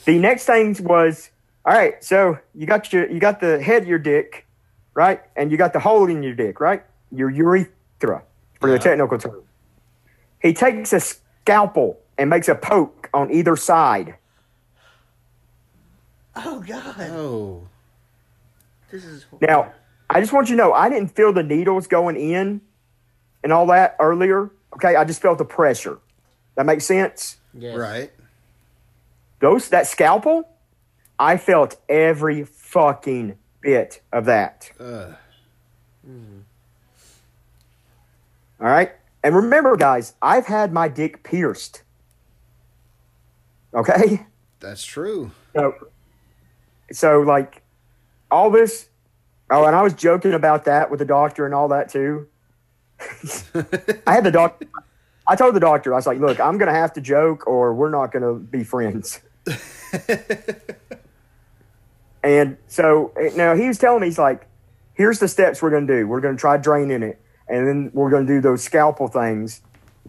[0.05, 1.31] The next thing was,
[1.65, 4.47] all right, so you got your you got the head of your dick,
[4.95, 5.21] right?
[5.35, 6.85] And you got the hole in your dick, right?
[7.11, 8.23] Your urethra
[8.61, 9.43] for the technical term.
[10.41, 14.15] He takes a scalpel and makes a poke on either side.
[16.37, 17.67] oh God, oh.
[18.91, 19.73] this is Now,
[20.09, 22.61] I just want you to know I didn't feel the needles going in
[23.43, 24.51] and all that earlier.
[24.75, 25.99] Okay, I just felt the pressure.
[26.61, 27.39] That makes sense?
[27.55, 27.75] yes.
[27.75, 28.13] Right.
[29.39, 30.47] Those that scalpel,
[31.19, 34.71] I felt every fucking bit of that.
[34.79, 35.15] Ugh.
[36.07, 36.41] Mm-hmm.
[38.61, 38.93] All right.
[39.25, 41.83] And remember, guys, I've had my dick pierced.
[43.73, 44.27] Okay.
[44.61, 45.31] That's true.
[45.57, 45.89] So,
[46.93, 47.63] so like
[48.31, 48.91] all this.
[49.51, 52.29] Oh, and I was joking about that with the doctor and all that too.
[54.07, 54.63] I had the doc.
[55.31, 57.73] I told the doctor, I was like, look, I'm going to have to joke or
[57.73, 59.21] we're not going to be friends.
[62.25, 64.49] and so now he was telling me, he's like,
[64.95, 66.09] here's the steps we're going to do.
[66.09, 67.21] We're going to try draining it.
[67.47, 69.63] And then we're going to do those scalpel things.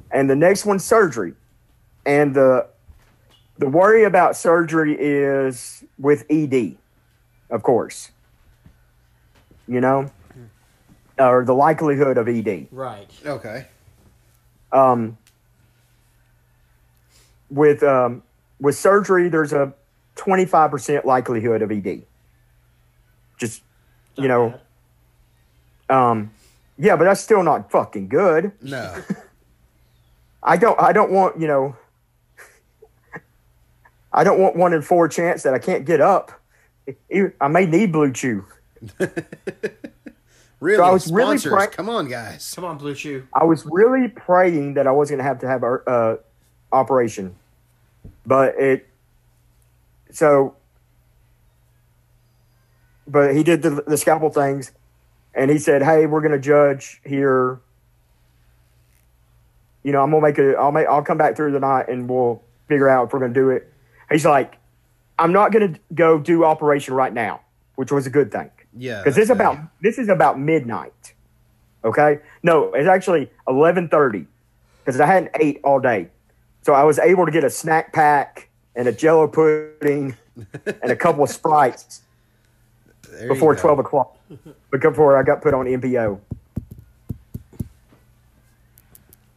[0.10, 1.36] And the next one's surgery.
[2.04, 2.68] And the
[3.60, 6.78] the worry about surgery is with ED,
[7.52, 8.10] of course.
[9.68, 11.22] You know, hmm.
[11.22, 12.70] or the likelihood of E ED.
[12.72, 13.12] Right.
[13.24, 13.68] Okay.
[14.74, 15.18] Um,
[17.50, 18.24] with um,
[18.60, 19.74] with surgery, there's a
[20.16, 22.04] 25% likelihood of ED.
[23.38, 23.64] Just
[24.16, 24.60] you know,
[25.90, 26.32] um,
[26.78, 28.52] yeah, but that's still not fucking good.
[28.62, 29.02] No.
[30.44, 31.76] I don't I don't want, you know
[34.14, 36.32] I don't want one in four chance that I can't get up.
[37.40, 38.46] I may need Blue Chew.
[40.62, 41.52] Really, So I was really sponsors.
[41.54, 42.54] pri- Come on, guys.
[42.56, 43.28] Come on, Blue Chew.
[43.34, 46.18] I was really praying that I wasn't gonna have to have a uh,
[46.72, 47.36] operation,
[48.28, 48.88] but it.
[50.12, 50.56] So,
[53.08, 54.72] but he did the, the scalpel things,
[55.34, 57.60] and he said, "Hey, we're gonna judge here.
[59.82, 60.54] You know, I'm gonna make a.
[60.58, 60.86] I'll make.
[60.86, 63.68] I'll come back through the night, and we'll figure out if we're gonna do it."
[64.12, 64.60] He's like,
[65.18, 67.42] "I'm not gonna go do operation right now,"
[67.78, 71.14] which was a good thing Yeah, because this is about this is about midnight.
[71.84, 74.28] Okay, no, it's actually eleven thirty
[74.80, 76.08] because I hadn't ate all day,
[76.62, 80.16] so I was able to get a snack pack and a Jello pudding
[80.66, 82.02] and a couple of sprites
[83.10, 84.18] There before twelve o'clock,
[84.72, 86.20] before I got put on NPO.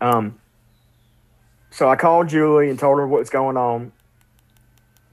[0.01, 0.39] Um,
[1.71, 3.91] so I called Julie and told her what's going on,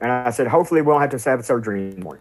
[0.00, 2.20] and I said, hopefully we won't have to have surgery anymore.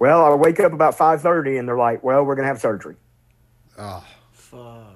[0.00, 2.96] Well, I wake up about five thirty, and they're like, "Well, we're gonna have surgery."
[3.78, 4.86] Oh, Fuck.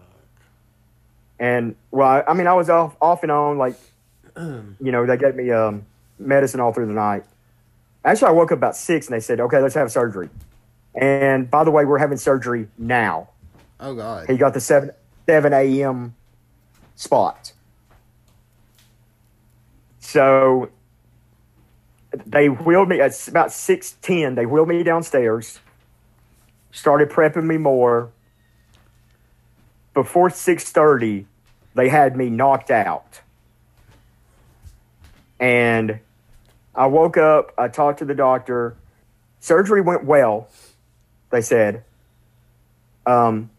[1.39, 3.77] And well, I, I mean, I was off off and on, like,
[4.37, 5.85] you know, they gave me um,
[6.19, 7.25] medicine all through the night.
[8.05, 10.31] Actually, I woke up about six, and they said, "Okay, let's have surgery."
[10.95, 13.29] And by the way, we're having surgery now.
[13.81, 14.29] oh God.
[14.29, 14.91] He got the seven
[15.27, 16.15] seven a.m.
[16.95, 17.53] spot.
[19.99, 20.71] So
[22.27, 24.35] they wheeled me at about six ten.
[24.35, 25.61] They wheeled me downstairs.
[26.71, 28.11] Started prepping me more.
[29.93, 31.27] Before six thirty,
[31.75, 33.21] they had me knocked out.
[35.39, 36.01] And
[36.75, 37.53] I woke up.
[37.57, 38.77] I talked to the doctor.
[39.41, 40.49] Surgery went well.
[41.31, 41.85] They said.
[43.07, 43.51] Um,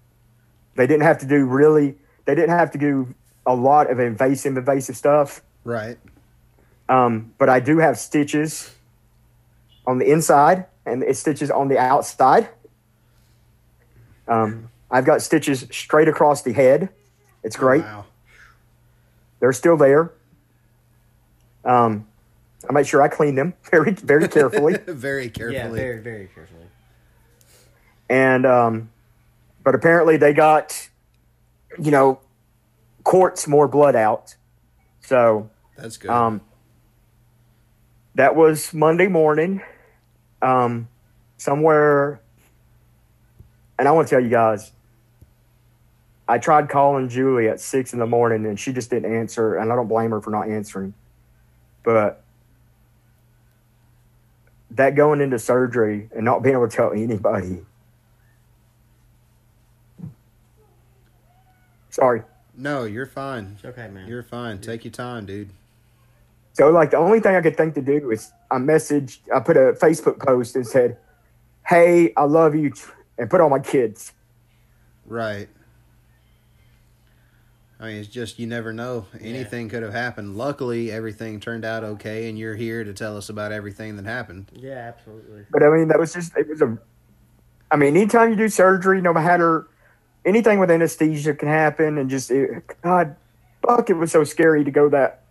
[0.75, 1.95] they didn't have to do really.
[2.25, 3.13] They didn't have to do
[3.45, 5.41] a lot of invasive, invasive stuff.
[5.63, 5.97] Right.
[6.87, 8.73] Um, but I do have stitches
[9.87, 12.49] on the inside and it stitches on the outside.
[14.27, 16.89] Um, I've got stitches straight across the head.
[17.43, 17.81] It's great.
[17.81, 18.05] Wow.
[19.39, 20.11] They're still there.
[21.63, 22.07] Um,
[22.69, 24.77] I make sure I clean them very, very carefully.
[24.87, 25.57] very carefully.
[25.57, 26.67] Yeah, very, very carefully.
[28.09, 28.89] and um,
[29.63, 30.89] but apparently they got,
[31.79, 32.19] you know,
[33.03, 34.35] quarts more blood out.
[35.01, 36.09] So That's good.
[36.09, 36.41] Um,
[38.15, 39.61] that was Monday morning.
[40.41, 40.87] Um,
[41.37, 42.21] somewhere,
[43.77, 44.71] and I want to tell you guys,
[46.27, 49.71] I tried calling Julie at six in the morning and she just didn't answer, and
[49.71, 50.93] I don't blame her for not answering.
[51.83, 52.23] But
[54.71, 57.61] that going into surgery and not being able to tell anybody.
[61.89, 62.23] Sorry.
[62.57, 63.53] no, you're fine.
[63.55, 64.07] It's okay, man.
[64.07, 64.59] You're fine.
[64.59, 65.49] Take your time, dude.
[66.55, 69.57] So like the only thing I could think to do is I messaged, I put
[69.57, 70.97] a Facebook post and said,
[71.67, 72.71] "Hey, I love you,"
[73.17, 74.13] and put all my kids.
[75.05, 75.49] Right.
[77.77, 79.05] I mean, it's just you never know.
[79.19, 80.37] Anything could have happened.
[80.37, 84.49] Luckily, everything turned out okay, and you're here to tell us about everything that happened.
[84.55, 85.43] yeah, absolutely.
[85.51, 86.77] But I mean, that was just it was a.
[87.69, 89.67] I mean, anytime you do surgery, no matter
[90.23, 93.17] anything with anesthesia can happen, and just it, God,
[93.61, 95.23] fuck, it was so scary to go that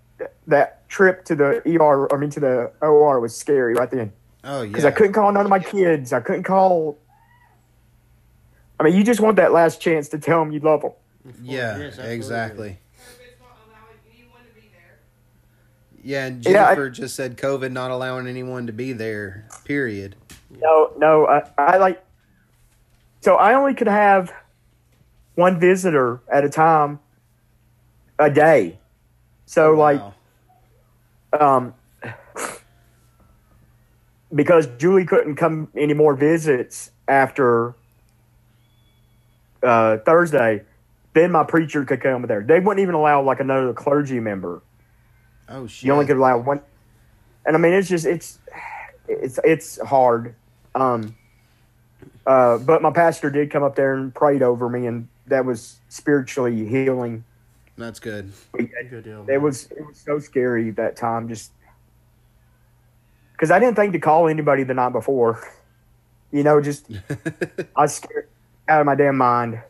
[0.47, 2.15] that trip to the ER.
[2.15, 4.13] I mean, to the OR was scary right then
[4.45, 4.69] Oh yeah.
[4.69, 6.13] because I couldn't call none of my kids.
[6.13, 6.99] I couldn't call.
[8.79, 10.93] I mean, you just want that last chance to tell them you love them.
[11.43, 12.79] Yeah, Yes, exactly.
[12.97, 14.99] COVID's not allowing anyone to be there.
[16.05, 19.49] Yeah, and Yeah, I- Jennifer just said COVID not allowing anyone to be there.
[19.65, 20.15] Period.
[20.61, 22.05] No, no, I, I like.
[23.23, 24.33] So I only could have
[25.35, 27.01] one visitor at a time
[28.21, 28.79] a day.
[29.47, 30.14] So like, Wow.
[31.41, 31.75] Um,
[34.35, 37.75] because Julie couldn't come any more visits after
[39.63, 40.63] uh, Thursday,
[41.15, 42.43] then my preacher could come there.
[42.43, 44.63] They wouldn't even allow like another clergy member.
[45.49, 45.85] oh shit.
[45.85, 46.61] You only could allow one,
[47.47, 48.39] and I mean it's just it's
[49.09, 50.35] it's it's hard.
[50.75, 51.17] Um,
[52.27, 55.77] uh, but my pastor did come up there and prayed over me, and that was
[55.89, 57.25] spiritually healing.
[57.77, 58.33] That's good.
[58.57, 59.27] Good deal.
[59.29, 61.53] It was it was so scary that time, just
[63.33, 65.43] because I didn't think to call anybody the night before.
[66.31, 66.91] You know, just
[67.77, 68.29] I was scared
[68.69, 69.61] out of my damn mind.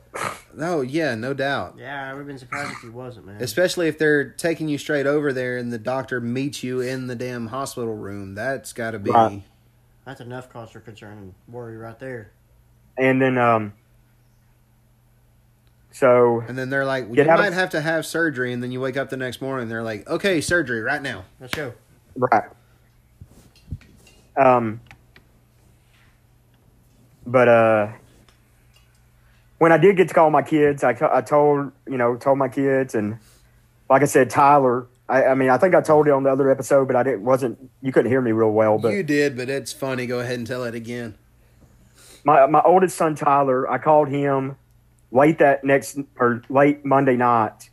[0.54, 1.76] no, yeah, no doubt.
[1.78, 3.42] Yeah, I would have been surprised if he wasn't, man.
[3.42, 7.16] Especially if they're taking you straight over there and the doctor meets you in the
[7.16, 8.34] damn hospital room.
[8.34, 9.10] That's got to be.
[9.10, 9.42] Right.
[10.04, 12.30] That's enough cause for concern and worry right there.
[12.96, 13.72] And then, um,
[15.94, 18.52] so And then they're like, Get you might of- have to have surgery.
[18.52, 21.24] And then you wake up the next morning and they're like, okay, surgery right now.
[21.40, 21.72] Let's go.
[22.16, 22.50] Right.
[24.36, 24.80] Um,
[27.24, 27.92] but uh,
[29.58, 32.48] when I did get to call my kids, I, I told you know told my
[32.48, 33.18] kids, and
[33.88, 34.86] like I said, Tyler.
[35.08, 37.24] I, I mean, I think I told you on the other episode, but I didn't.
[37.24, 38.78] Wasn't you couldn't hear me real well?
[38.78, 40.06] But you did, but it's funny.
[40.06, 41.14] Go ahead and tell it again.
[42.24, 44.56] my my oldest son Tyler, I called him
[45.14, 47.70] late that next or late Monday night,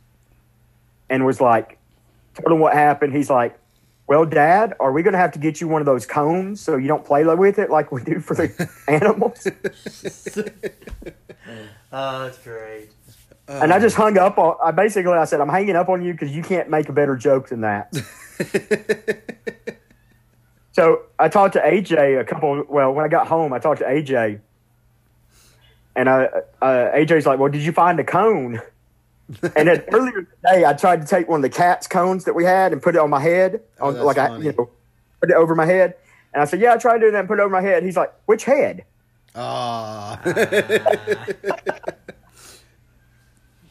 [1.10, 1.78] and was like,
[2.34, 3.12] told him what happened.
[3.14, 3.58] He's like,
[4.06, 6.76] "Well, Dad, are we going to have to get you one of those cones so
[6.76, 9.46] you don't play with it like we do for the animals?"
[11.94, 12.88] Oh, that's great.
[13.48, 14.56] and I just um, hung up on.
[14.64, 17.16] I basically I said, "I'm hanging up on you because you can't make a better
[17.16, 17.92] joke than that."
[20.72, 22.64] So I talked to AJ a couple.
[22.68, 24.40] Well, when I got home, I talked to AJ,
[25.96, 26.24] and I,
[26.60, 28.60] uh, AJ's like, "Well, did you find a cone?"
[29.56, 32.44] and then earlier today, I tried to take one of the cat's cones that we
[32.44, 34.68] had and put it on my head, Oh, on like I, you know,
[35.20, 35.94] put it over my head.
[36.34, 37.82] And I said, "Yeah, I tried to do that and put it over my head."
[37.82, 38.84] He's like, "Which head?"
[39.34, 40.20] Ah,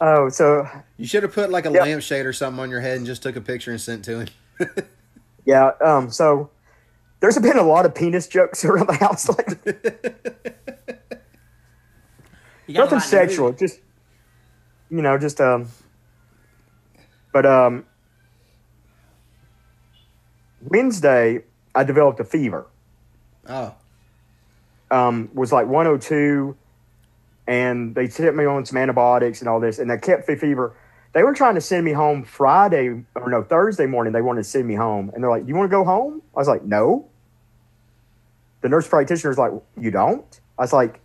[0.00, 1.82] Oh, so you should have put like a Yep.
[1.82, 4.28] lampshade or something on your head and just took a picture and sent to him.
[5.44, 6.50] yeah, um, so
[7.20, 9.74] there's been a lot of penis jokes around the house lately.
[12.80, 13.58] Nothing sexual, mood.
[13.58, 13.80] just
[14.90, 15.68] you know, just um.
[17.32, 17.86] But um,
[20.68, 21.44] Wednesday
[21.74, 22.66] I developed a fever.
[23.48, 23.74] oh,
[24.90, 26.54] Um, was like 102,
[27.46, 30.76] and they sent me on some antibiotics and all this, and I kept the fever.
[31.14, 34.12] They were trying to send me home Friday or no Thursday morning.
[34.12, 36.22] They wanted to send me home, and they're like, "Do "You want to go home?"
[36.34, 37.08] I was like, "No."
[38.60, 41.01] The nurse practitioner practitioner's like, "You don't?" I was like,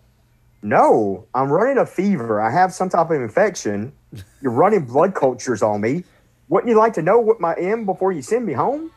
[0.61, 2.41] "No, I'm running a fever.
[2.41, 3.93] I have some type of infection.
[4.41, 6.03] You're running blood cultures on me.
[6.49, 8.91] Wouldn't you like to know what my M before you send me home?"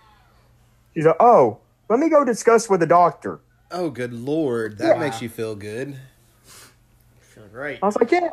[0.95, 1.59] She's like, "Oh,
[1.89, 3.41] let me go discuss with the doctor."
[3.73, 5.01] oh, good lord, that Yeah.
[5.01, 5.97] makes you feel good.
[7.21, 7.79] Feel great.
[7.81, 8.31] I was like, yeah.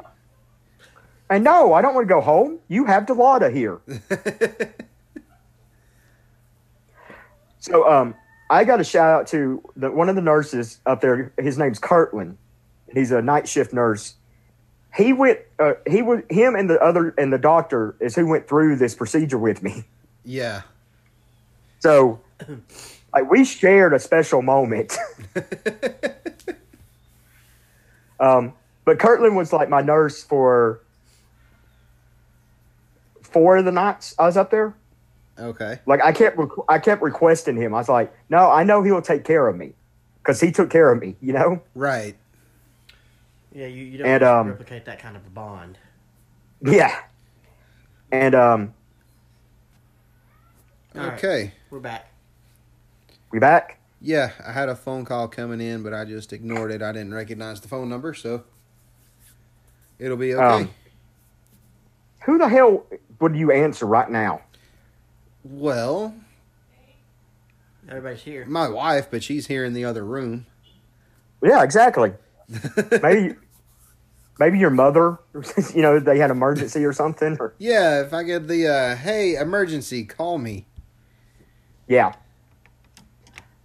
[1.30, 2.58] And no, I don't want to go home.
[2.68, 3.80] You have Dilaudid here.
[7.60, 8.16] so um,
[8.50, 11.32] I got a shout out to the, one of the nurses up there.
[11.38, 12.38] His name's Kirtland.
[12.94, 14.16] He's a night shift nurse.
[14.96, 15.40] He went.
[15.60, 18.96] Uh, he was him and the other and the doctor is who went through this
[18.96, 19.84] procedure with me.
[20.26, 20.64] Yeah,
[21.80, 22.20] So,
[23.14, 24.98] like, we shared a special moment.
[28.20, 28.54] um,
[28.86, 30.82] but Kirtland was like my nurse for
[33.22, 34.76] four of the nights I was up there.
[35.40, 37.74] okay, Like, I kept requ- I kept requesting him.
[37.74, 39.74] I was like, no, I know he'll take care of me
[40.20, 41.16] because he took care of me.
[41.22, 41.62] You know?
[41.76, 42.16] right.
[43.58, 45.80] Yeah, you, you don't And, um, replicate that kind of a bond.
[46.64, 46.96] Yeah.
[48.12, 48.76] And um,
[50.94, 51.14] All right.
[51.14, 51.54] Okay.
[51.72, 52.12] We're back.
[53.32, 53.80] we back.
[54.00, 56.84] Yeah, I had a phone call coming in, but I just ignored it.
[56.84, 58.44] I didn't recognize the phone number, so
[59.98, 60.44] it'll be okay.
[60.44, 60.70] Um,
[62.26, 62.86] Who the hell
[63.20, 64.42] would you answer right now?
[65.44, 66.14] well,
[67.90, 68.46] Everybody's here.
[68.46, 70.46] my wife, but she's here in the other room.
[71.42, 72.14] Yeah, exactly.
[73.02, 73.36] maybe
[74.40, 75.18] maybe your mother
[75.74, 79.36] you know they had emergency or something or Yeah, if I get the uh, hey
[79.36, 80.66] emergency, call me.
[81.88, 82.14] yeah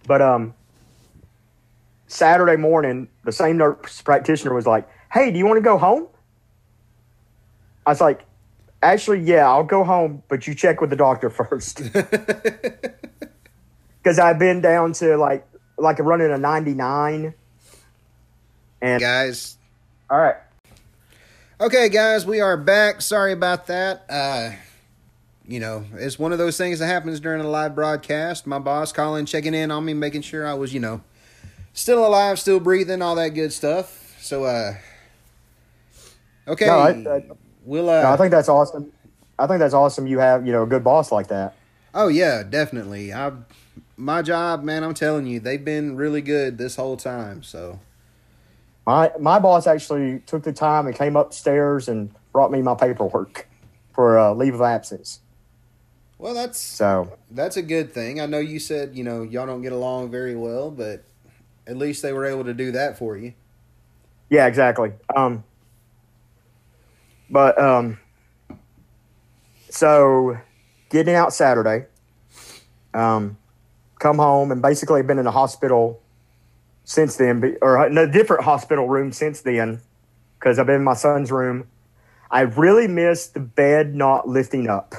[0.07, 0.53] but um
[2.07, 6.07] saturday morning the same nurse practitioner was like hey do you want to go home
[7.85, 8.23] i was like
[8.83, 11.77] actually yeah i'll go home but you check with the doctor first
[13.97, 15.47] because i've been down to like
[15.77, 17.33] like running a 99
[18.81, 19.57] and guys.
[20.09, 20.35] all right
[21.63, 22.99] Okay, guys, we are back.
[23.01, 24.03] Sorry about that.
[24.09, 24.51] Uh,
[25.47, 28.45] you know, it's one of those things that happens during a live broadcast.
[28.45, 30.99] My boss calling, checking in on me, making sure I was, you know,
[31.71, 34.13] still alive, still breathing, all that good stuff.
[34.19, 34.73] So, uh,
[36.49, 37.25] okay, No, I- I-
[37.63, 37.89] we'll.
[37.89, 38.91] Uh, No, I think that's awesome.
[39.39, 40.05] I think that's awesome.
[40.05, 41.55] You have you know a good boss like that.
[41.95, 43.13] Oh yeah, definitely.
[43.13, 43.31] I
[43.95, 47.41] my job, man, I'm telling you, they've been really good this whole time.
[47.41, 47.79] So
[48.85, 53.47] My my boss actually took the time and came upstairs and brought me my paperwork
[53.93, 55.21] for uh, leave of absence.
[56.17, 58.19] well, that's So that's a good thing.
[58.19, 61.03] I know you said you know y'all don't get along very well, but
[61.65, 63.33] at least they were able to do that for you.
[64.29, 64.91] yeah, exactly.
[65.15, 65.43] Um,
[67.29, 67.99] but um,
[69.69, 70.37] so
[70.89, 71.85] getting out Saturday,
[72.93, 73.37] um,
[73.99, 76.02] come home and basically been in the hospital
[76.83, 79.81] since then, or in a different hospital room since then,
[80.39, 81.67] because I've been in my son's room.
[82.31, 84.95] I really miss the bed not lifting up.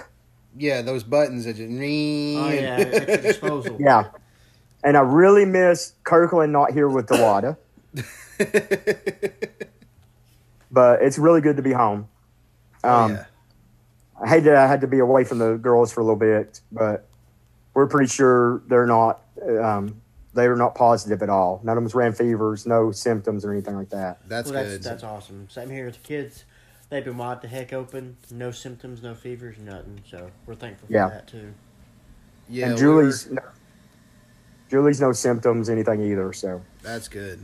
[0.57, 1.69] Yeah, those buttons that just.
[1.69, 3.77] Oh yeah, at your disposal.
[3.81, 4.11] Yeah.
[4.85, 7.57] And I really miss Kirkland not here with Dilaudid.
[10.71, 12.09] but it's really good to be home.
[12.85, 13.25] Oh, Um, yeah.
[14.23, 16.61] I hate that I had to be away from the girls for a little bit,
[16.71, 17.07] but
[17.73, 19.23] we're pretty sure they're not.
[19.43, 20.01] Um,
[20.35, 21.61] they were not positive at all.
[21.65, 24.19] None of them ran fevers, no symptoms or anything like that.
[24.29, 24.83] That's well, good.
[24.83, 25.49] that's awesome.
[25.49, 26.45] Same here with the kids.
[26.91, 28.17] They've been wide the heck open.
[28.31, 30.01] No symptoms, no fevers, nothing.
[30.11, 31.09] So we're thankful for Yeah.
[31.09, 31.55] that too.
[32.49, 33.53] yeah, and Julie's, were-
[34.71, 36.33] Julie's no symptoms, anything either.
[36.33, 37.41] So That's good.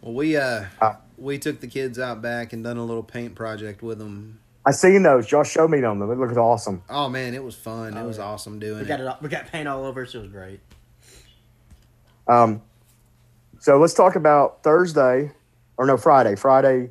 [0.00, 0.98] Well, we uh Ah.
[1.18, 4.40] we took the kids out back and done a little paint project with them.
[4.64, 5.26] I seen those.
[5.26, 5.98] Josh showed me them.
[5.98, 6.82] They looked awesome.
[6.88, 7.96] Oh man, it was fun.
[7.96, 8.24] it Oh, was yeah.
[8.24, 9.04] awesome doing We got it.
[9.04, 9.06] it.
[9.08, 10.60] all- We got paint all over, so it was great.
[12.30, 12.62] Um,
[13.58, 15.32] so let's talk about Thursday,
[15.76, 16.36] or no Friday.
[16.36, 16.90] Friday,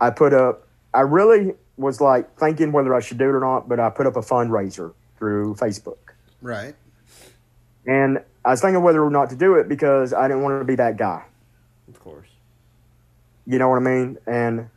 [0.00, 0.66] I put up.
[0.94, 4.06] I really was like thinking whether I should do it or not, but I put
[4.06, 5.98] up a fundraiser through Facebook,
[6.40, 6.74] Right.
[7.86, 10.64] and I was thinking whether or not to do it because I didn't want to
[10.64, 11.24] be that guy.
[11.88, 12.28] Of course.
[13.46, 14.18] You know what I mean?
[14.26, 14.70] And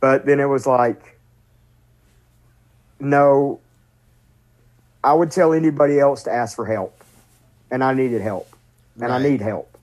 [0.00, 1.18] but then it was like,
[3.00, 3.60] no.
[5.02, 7.02] I would tell anybody else to ask for help,
[7.70, 8.49] and I needed help,
[8.96, 9.76] and I need help.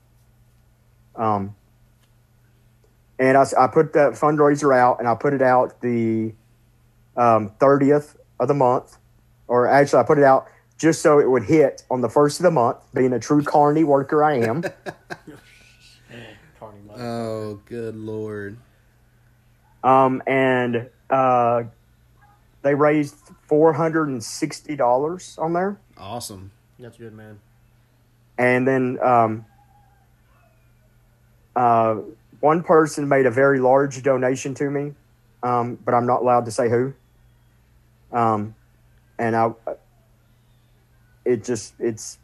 [1.16, 1.54] Um,
[3.18, 6.32] and I put that fundraiser out, and I put it out the
[7.16, 8.96] um, 30th of the month,
[9.48, 10.46] or actually, I put it out
[10.76, 12.78] just so it would hit on the first of the month.
[12.94, 14.62] Being a true carny worker, I am.
[17.00, 18.56] Oh, good lord.
[19.84, 21.62] um, and uh,
[22.62, 23.14] they raised
[23.46, 26.50] four hundred and sixty dollars on there, Awesome.
[26.76, 27.38] That's good, man.
[28.38, 29.44] And then um,
[31.56, 31.96] uh,
[32.40, 34.94] one person made a very large donation to me,
[35.42, 36.94] um, but I'm not allowed to say who.
[38.12, 38.54] Um,
[39.18, 39.50] and I,
[41.24, 42.18] it just it's,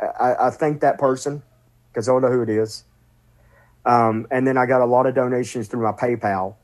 [0.00, 1.42] I, I thank that person
[1.88, 2.84] because I don't know who it is.
[3.86, 6.56] Um, and then I got a lot of donations through my PayPal.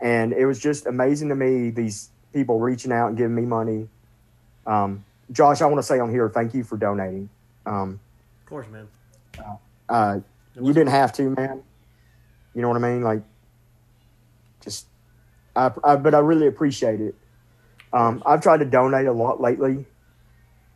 [0.00, 3.88] And it was just amazing to me, these people reaching out and giving me money.
[4.66, 7.28] Um, Josh, I want to say on here, thank you for donating.
[7.66, 8.00] Um,
[8.42, 8.88] Of course, man.
[9.88, 10.20] uh,
[10.56, 11.62] It you didn't have to, man.
[12.54, 13.02] You know what I mean?
[13.02, 13.22] Like,
[14.60, 14.86] just,
[15.56, 17.14] I, I but I really appreciate it.
[17.92, 19.86] Um, I've tried to donate a lot lately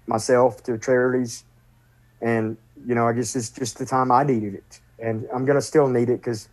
[0.06, 1.44] myself to charities,
[2.20, 2.56] and
[2.86, 5.88] you know, I guess it's just the time I needed it, and I'm gonna still
[5.88, 6.48] need it because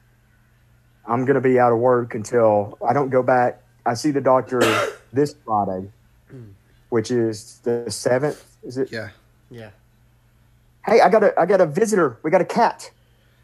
[1.06, 3.62] I'm gonna be out of work until I don't go back.
[3.86, 4.60] I see the doctor
[5.14, 5.90] this Friday,
[6.90, 8.44] which is the seventh.
[8.64, 8.92] Is it?
[8.92, 9.10] Yeah.
[9.50, 9.72] Yeah.
[10.86, 12.20] Hey, I got a I got a visitor.
[12.24, 12.92] We got a cat.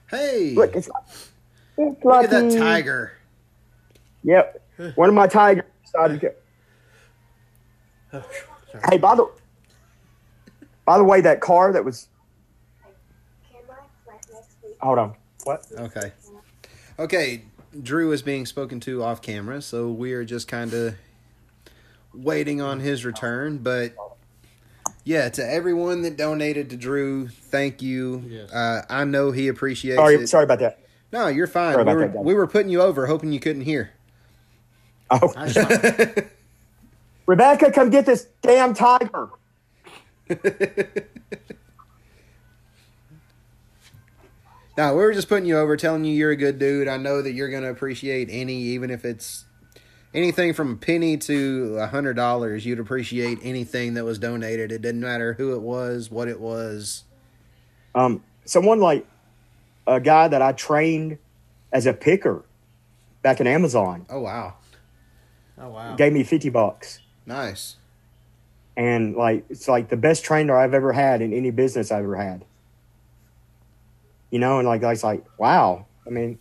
[0.09, 0.89] Hey, Look, it's,
[1.77, 3.13] it's look at that tiger.
[4.23, 4.61] Yep.
[4.95, 6.33] One of my tigers decided to.
[8.11, 8.25] Oh,
[8.71, 8.83] sorry.
[8.89, 9.29] Hey, by the
[10.85, 12.07] by the way, that car that was.
[13.51, 14.75] Can I flight next week?
[14.81, 15.15] Hold on.
[15.43, 15.65] What?
[15.77, 16.11] Okay.
[16.97, 17.43] Okay,
[17.81, 20.95] Drew is being spoken to off camera, so we are just kind of
[22.13, 23.59] waiting on his return.
[23.59, 23.93] But
[25.03, 28.23] yeah, to everyone that donated to Drew, thank you.
[28.27, 28.51] Yes.
[28.51, 30.27] Uh, I know he appreciates Sorry, it.
[30.27, 30.79] sorry about that.
[31.11, 31.73] No, you're fine.
[31.73, 33.91] Sorry we, about were, that, we were putting you over, hoping you couldn't hear.
[35.09, 35.33] Oh,
[37.25, 39.29] Rebecca, come get this damn tiger.
[44.79, 46.87] No, we were just putting you over, telling you you're a good dude.
[46.87, 49.43] I know that you're going to appreciate any, even if it's
[50.13, 52.65] anything from a penny to a hundred dollars.
[52.65, 54.71] You'd appreciate anything that was donated.
[54.71, 57.03] It didn't matter who it was, what it was.
[57.95, 59.05] Um, someone like
[59.87, 61.17] a guy that I trained
[61.71, 62.43] as a picker
[63.21, 64.55] back in Amazon Oh wow,
[65.59, 65.95] oh wow.
[65.95, 67.75] gave me fifty bucks, nice.
[68.77, 72.15] and like it's like the best trainer I've ever had in any business I've ever
[72.15, 72.45] had.
[74.31, 75.85] You know, and like I was like, wow.
[76.05, 76.37] I mean,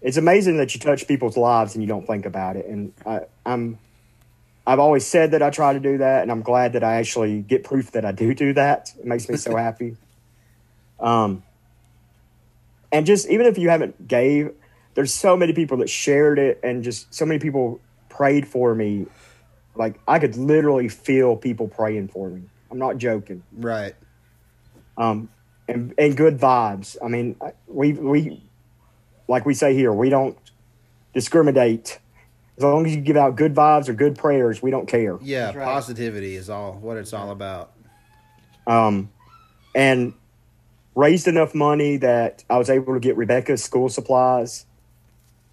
[0.00, 2.66] it's amazing that you touch people's lives and you don't think about it.
[2.66, 3.78] And I, I'm,
[4.66, 7.40] I've always said that I try to do that, and I'm glad that I actually
[7.42, 8.92] get proof that I do do that.
[8.98, 9.96] It makes me so happy.
[11.00, 11.42] Um,
[12.92, 14.52] and just even if you haven't gave,
[14.94, 19.06] there's so many people that shared it, and just so many people prayed for me.
[19.74, 22.42] Like I could literally feel people praying for me.
[22.70, 23.94] I'm not joking Right.
[24.98, 25.30] um,
[25.66, 26.96] and, and good vibes.
[27.02, 27.36] I mean,
[27.66, 28.42] we we
[29.28, 30.36] like we say here, we don't
[31.14, 31.98] discriminate.
[32.56, 35.18] As long as you give out good vibes or good prayers, we don't care.
[35.22, 35.64] Yeah, right.
[35.64, 37.72] positivity is all what it's all about.
[38.66, 39.10] Um,
[39.74, 40.12] and
[40.96, 44.66] raised enough money that I was able to get Rebecca's school supplies,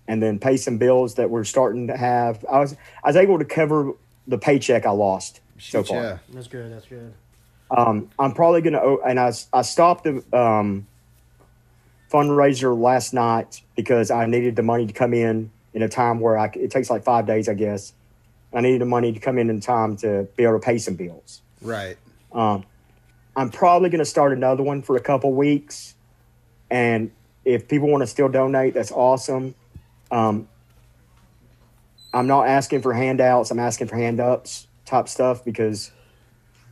[0.07, 2.43] and then pay some bills that we're starting to have.
[2.51, 3.91] I was I was able to cover
[4.27, 6.01] the paycheck I lost so far.
[6.01, 6.17] yeah.
[6.33, 6.71] That's good.
[6.73, 7.13] That's good.
[7.75, 10.87] Um, I'm probably gonna, o- and I stopped the, um,
[12.11, 16.37] fundraiser last night because I needed the money to come in in a time where
[16.37, 17.93] I, it takes like five days, I guess.
[18.53, 20.95] I needed the money to come in in time to be able to pay some
[20.95, 21.41] bills.
[21.61, 21.97] Right.
[22.31, 22.63] Um,
[23.35, 25.95] I'm probably going to start another one for a couple weeks,
[26.69, 27.11] and
[27.43, 29.55] if people want to still donate, that's awesome.
[30.09, 30.47] Um,
[32.13, 33.51] I'm not asking for handouts.
[33.51, 35.91] I'm asking for hand ups type stuff because,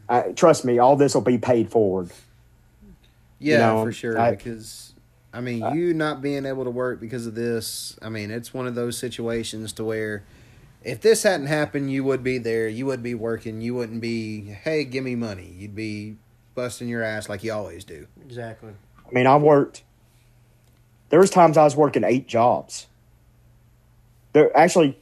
[0.08, 2.12] I, trust me, all this will be paid forward.
[3.40, 4.18] Yeah, know, for sure.
[4.18, 4.93] I- because
[5.34, 7.98] I mean, you not being able to work because of this.
[8.02, 10.24] I mean, it's one of those situations to where
[10.84, 12.68] if this hadn't happened, you would be there.
[12.68, 13.60] You would be working.
[13.62, 15.52] You wouldn't be, hey, give me money.
[15.58, 16.18] You'd be
[16.54, 18.06] busting your ass like you always do.
[18.24, 18.74] Exactly.
[18.98, 19.84] I mean, I worked.
[21.10, 22.88] There was times I was working eight jobs.
[24.34, 25.00] There actually,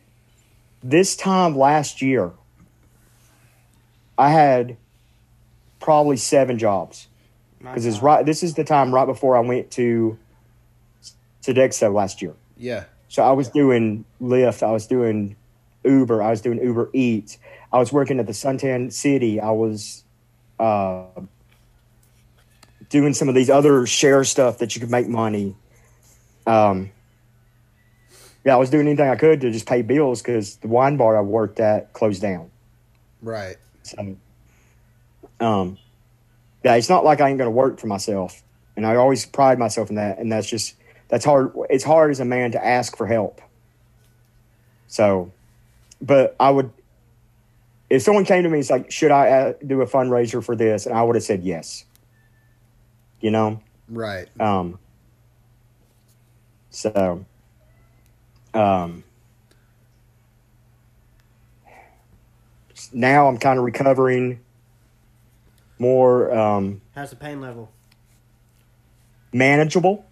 [0.84, 2.32] this time last year,
[4.18, 4.78] I had
[5.80, 7.08] probably seven jobs
[7.60, 8.26] because it's right.
[8.26, 10.18] This is the time right before I went to
[11.44, 12.36] to Dexo last year.
[12.58, 12.86] Yeah.
[13.08, 14.64] So I was doing Lyft.
[14.64, 15.36] I was doing
[15.84, 16.22] Uber.
[16.22, 17.38] I was doing Uber Eats.
[17.74, 19.40] I was working at the Suntan City.
[19.40, 20.04] I was
[20.60, 21.06] uh,
[22.90, 25.56] doing some of these other share stuff that you could make money.
[26.46, 26.92] Um,
[28.44, 31.18] yeah, I was doing anything I could to just pay bills because the wine bar
[31.18, 32.50] I worked at closed down.
[33.22, 33.58] Right.
[33.84, 34.18] So,
[35.40, 35.78] um,
[36.64, 38.42] yeah, it's not like I ain't gonna work for myself,
[38.76, 40.20] and I always pride myself in that.
[40.20, 40.76] And that's just
[41.12, 41.52] that's hard.
[41.70, 43.42] It's hard as a man to ask for help.
[44.88, 45.32] So,
[46.02, 46.72] but I would,
[47.90, 50.86] if someone came to me, it's like, should I uh, do a fundraiser for this?
[50.86, 51.84] And I would have said yes.
[53.20, 54.30] You know, Right.
[54.40, 54.80] um,
[56.70, 57.26] so,
[58.54, 59.04] um,
[62.94, 64.40] now I'm kind of recovering
[65.78, 67.70] more um, How's the pain level?
[69.34, 70.06] manageable.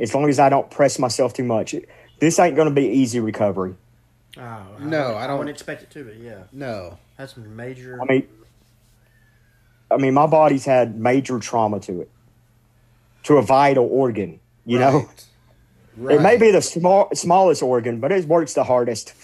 [0.00, 1.74] As long as I don't press myself too much.
[2.20, 3.74] This ain't going to be easy recovery.
[4.36, 6.98] Oh, No, I don't- wouldn't expect it to, but yeah, No.
[7.16, 7.98] that's major.
[8.00, 8.28] I mean,
[9.90, 12.10] I mean, my body's had major trauma to it,
[13.24, 14.38] to a vital organ.
[14.66, 15.08] You know,
[15.96, 16.16] Right.
[16.16, 19.14] it may be the small, smallest organ, but it works the hardest.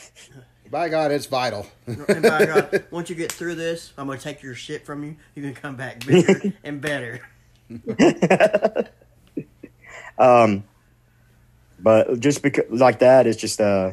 [0.71, 1.67] By God, it's vital.
[1.87, 5.17] and by God, once you get through this, I'm gonna take your shit from you.
[5.35, 7.21] You can come back bigger and better.
[10.19, 10.65] Um,
[11.79, 13.93] but just because like that, it's just uh,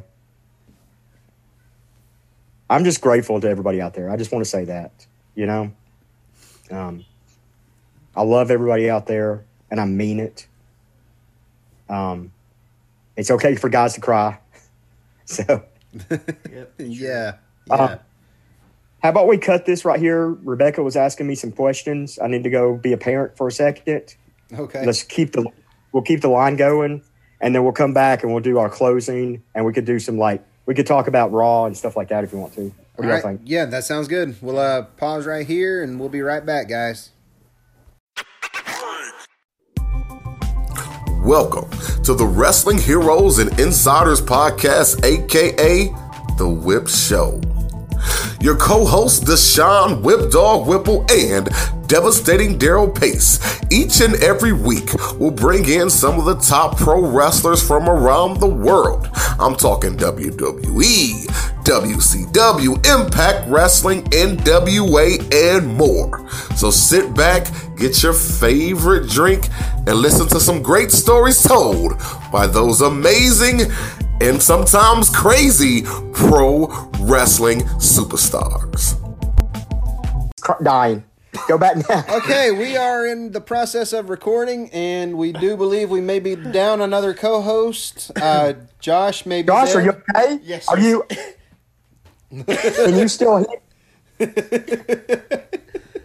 [2.69, 4.09] I'm just grateful to everybody out there.
[4.09, 5.05] I just want to say that,
[5.35, 5.73] you know,
[6.69, 7.05] um,
[8.15, 10.47] I love everybody out there, and I mean it.
[11.89, 12.31] Um,
[13.17, 14.39] it's okay for guys to cry.
[15.25, 15.63] So,
[16.09, 16.73] Yep.
[16.79, 17.33] yeah.
[17.67, 17.73] Yeah.
[17.73, 17.97] Uh,
[19.01, 20.27] how about we cut this right here?
[20.27, 22.19] Rebecca was asking me some questions.
[22.21, 24.15] I need to go be a parent for a second.
[24.53, 24.85] okay.
[24.85, 25.49] let's keep the
[25.91, 27.01] we'll keep the line going
[27.39, 30.17] and then we'll come back and we'll do our closing and we could do some
[30.17, 33.03] like we could talk about raw and stuff like that if you want to what
[33.03, 33.23] do y'all right.
[33.23, 34.35] think Yeah, that sounds good.
[34.41, 37.09] We'll uh, pause right here and we'll be right back, guys.
[41.23, 41.69] Welcome
[42.03, 45.85] to the Wrestling Heroes and Insiders Podcast, aka
[46.37, 47.39] The Whip Show.
[48.41, 51.47] Your co-hosts Deshaun Whip Dog Whipple and
[51.91, 53.37] devastating Daryl Pace
[53.69, 58.39] each and every week will bring in some of the top pro wrestlers from around
[58.39, 59.09] the world.
[59.37, 61.25] I'm talking WWE,
[61.65, 66.25] WCW, Impact Wrestling, NWA, and more.
[66.55, 69.49] So sit back, get your favorite drink,
[69.85, 71.99] and listen to some great stories told
[72.31, 73.63] by those amazing
[74.21, 75.81] and sometimes crazy
[76.13, 76.67] pro
[77.01, 78.97] wrestling superstars.
[80.63, 81.03] Dying
[81.47, 85.89] go back now Okay, we are in the process of recording, and we do believe
[85.89, 88.11] we may be down another co-host.
[88.21, 89.47] Uh, Josh may be.
[89.47, 91.05] josh are you okay Yes, are you
[92.45, 93.61] can you still hear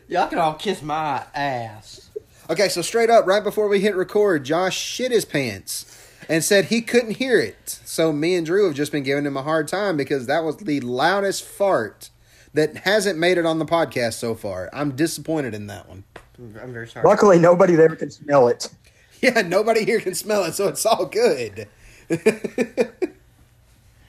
[0.08, 2.10] Y'all can all kiss my ass.
[2.48, 5.92] Okay, so straight up, right before we hit record, Josh shit his pants
[6.28, 7.80] and said he couldn't hear it.
[7.84, 10.58] So me and Drew have just been giving him a hard time because that was
[10.58, 12.10] the loudest fart
[12.56, 14.68] that hasn't made it on the podcast so far.
[14.72, 16.04] I'm disappointed in that one.
[16.38, 17.06] I'm very sorry.
[17.06, 18.68] luckily nobody there can smell it
[19.22, 21.66] Yeah, nobody here can smell it, so it's all good.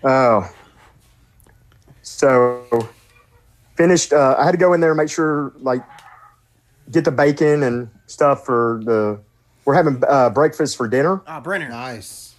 [0.04, 0.50] oh
[2.02, 2.88] so
[3.76, 5.82] finished uh, i had to go in there and make sure like
[6.91, 9.20] get the bacon and stuff for the
[9.66, 11.68] we're having uh, breakfast for dinner Ah, Brenner.
[11.70, 12.36] Nice.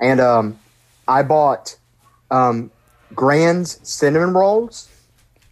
[0.00, 0.58] and um,
[1.08, 1.76] I bought
[2.30, 2.70] um,
[3.14, 4.88] Grand's cinnamon rolls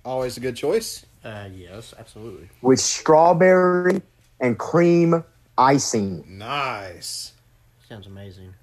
[0.09, 1.05] Always a good choice.
[1.23, 2.49] Uh, yes, absolutely.
[2.63, 4.01] with strawberry
[4.41, 5.23] and cream
[5.59, 6.25] icing.
[6.27, 7.33] Nice.
[7.87, 8.55] Sounds amazing.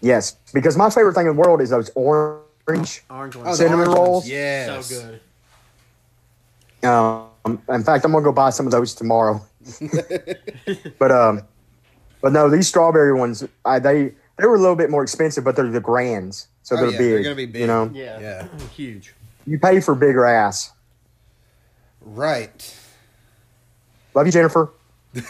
[0.00, 2.40] Yes, because my favorite thing in the world is those orange.
[2.66, 3.44] Orange Oh, ones.
[3.44, 4.28] the Cinnamon orange ones, rolls?
[4.28, 4.86] Yes.
[4.86, 5.18] So
[6.80, 6.88] good.
[6.88, 9.42] Um, in fact, I'm gonna go buy some of those tomorrow.
[10.98, 11.42] but um,
[12.22, 15.54] but no, these strawberry ones, I, they they were a little bit more expensive, but
[15.56, 17.10] they're the grands, so Oh, they're yeah, big.
[17.12, 17.60] they're gonna be big.
[17.60, 18.18] You know, Yeah.
[18.20, 18.48] Yeah.
[18.74, 19.12] Huge.
[19.50, 20.72] You pay for bigger ass.
[22.00, 22.76] Right.
[24.14, 24.70] Love you, Jennifer.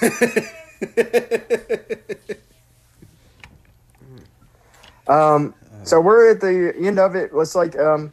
[5.09, 5.55] um,
[5.85, 7.35] so we're at the end of it.
[7.35, 8.13] Let's like um.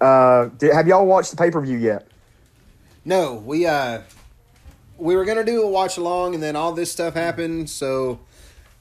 [0.00, 2.06] Uh, did, have y'all watched the pay per view yet?
[3.04, 4.02] No, we uh
[4.96, 8.20] we were gonna do a watch along and then all this stuff happened, so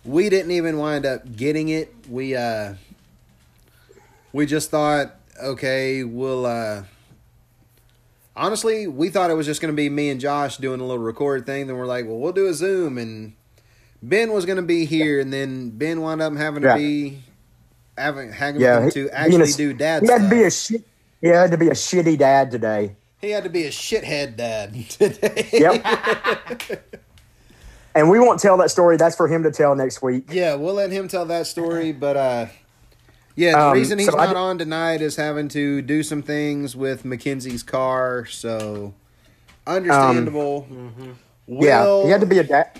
[0.03, 1.91] we didn't even wind up getting it.
[2.07, 2.75] We uh
[4.35, 6.83] we just thought, okay, we'll uh
[8.35, 11.45] honestly we thought it was just gonna be me and Josh doing a little record
[11.45, 13.33] thing, then we're like, well we'll do a Zoom and
[14.03, 17.21] Ben was gonna be here and then Ben wound up having to be
[17.97, 20.29] having having Yeah, he- to actually a- do dad He had stuff.
[20.29, 20.83] to be a shit.
[21.21, 22.95] He had to be a shitty dad today.
[23.21, 25.49] he had to be a shithead dad today.
[25.51, 26.83] Yep.
[27.95, 28.97] and we won't tell that story.
[28.97, 30.25] That's for him to tell next week.
[30.31, 31.93] Yeah, we'll let him tell that story.
[31.93, 32.45] But uh,
[33.35, 36.21] yeah, the Um, reason he's so not di- on tonight is having to do some
[36.21, 38.25] things with Mackenzie's car.
[38.25, 38.93] So
[39.67, 40.67] understandable.
[40.69, 41.17] Um,
[41.47, 42.71] Yeah, Will- he had to be a dad.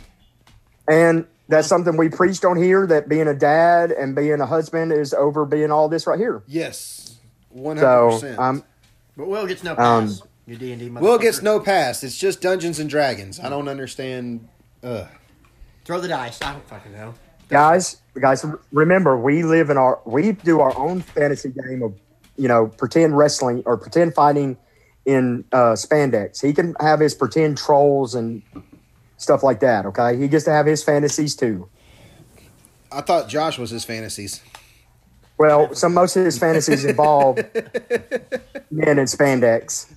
[0.88, 4.92] And that's something we preached on here that being a dad and being a husband
[4.92, 6.42] is over being all this right here.
[6.48, 7.18] Yes,
[7.50, 8.40] one hundred So percent.
[8.40, 8.64] um,
[9.18, 10.22] But Will gets no Um, pass.
[10.48, 10.90] you D and D.
[10.90, 12.04] Will gets no pass.
[12.04, 13.40] It's just Dungeons and Dragons.
[13.40, 14.48] I don't understand.
[14.84, 15.08] Ugh.
[15.86, 16.40] Throw the dice.
[16.42, 17.14] I don't fucking know.
[17.50, 21.94] guys, guys, remember we live in our we do our own fantasy game of
[22.38, 24.58] you know pretend wrestling or pretend fighting
[25.06, 26.42] in uh, spandex.
[26.42, 28.42] He can have his pretend trolls and
[29.18, 29.86] stuff like that.
[29.86, 31.70] Okay, he gets to have his fantasies too.
[32.92, 34.42] I thought Josh was his fantasies.
[35.38, 37.38] Well, some most of his fantasies involve
[38.72, 39.92] men in spandex.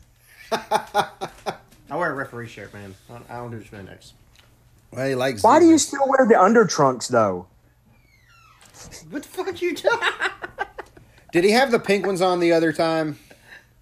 [0.51, 2.95] I wear a referee shirt, man.
[3.09, 4.12] I don't, don't spandex.
[4.91, 5.43] Well, he likes.
[5.43, 7.47] Why do you still wear the under trunks though?
[9.11, 9.99] What the fuck you doing?
[11.33, 13.18] Did he have the pink ones on the other time?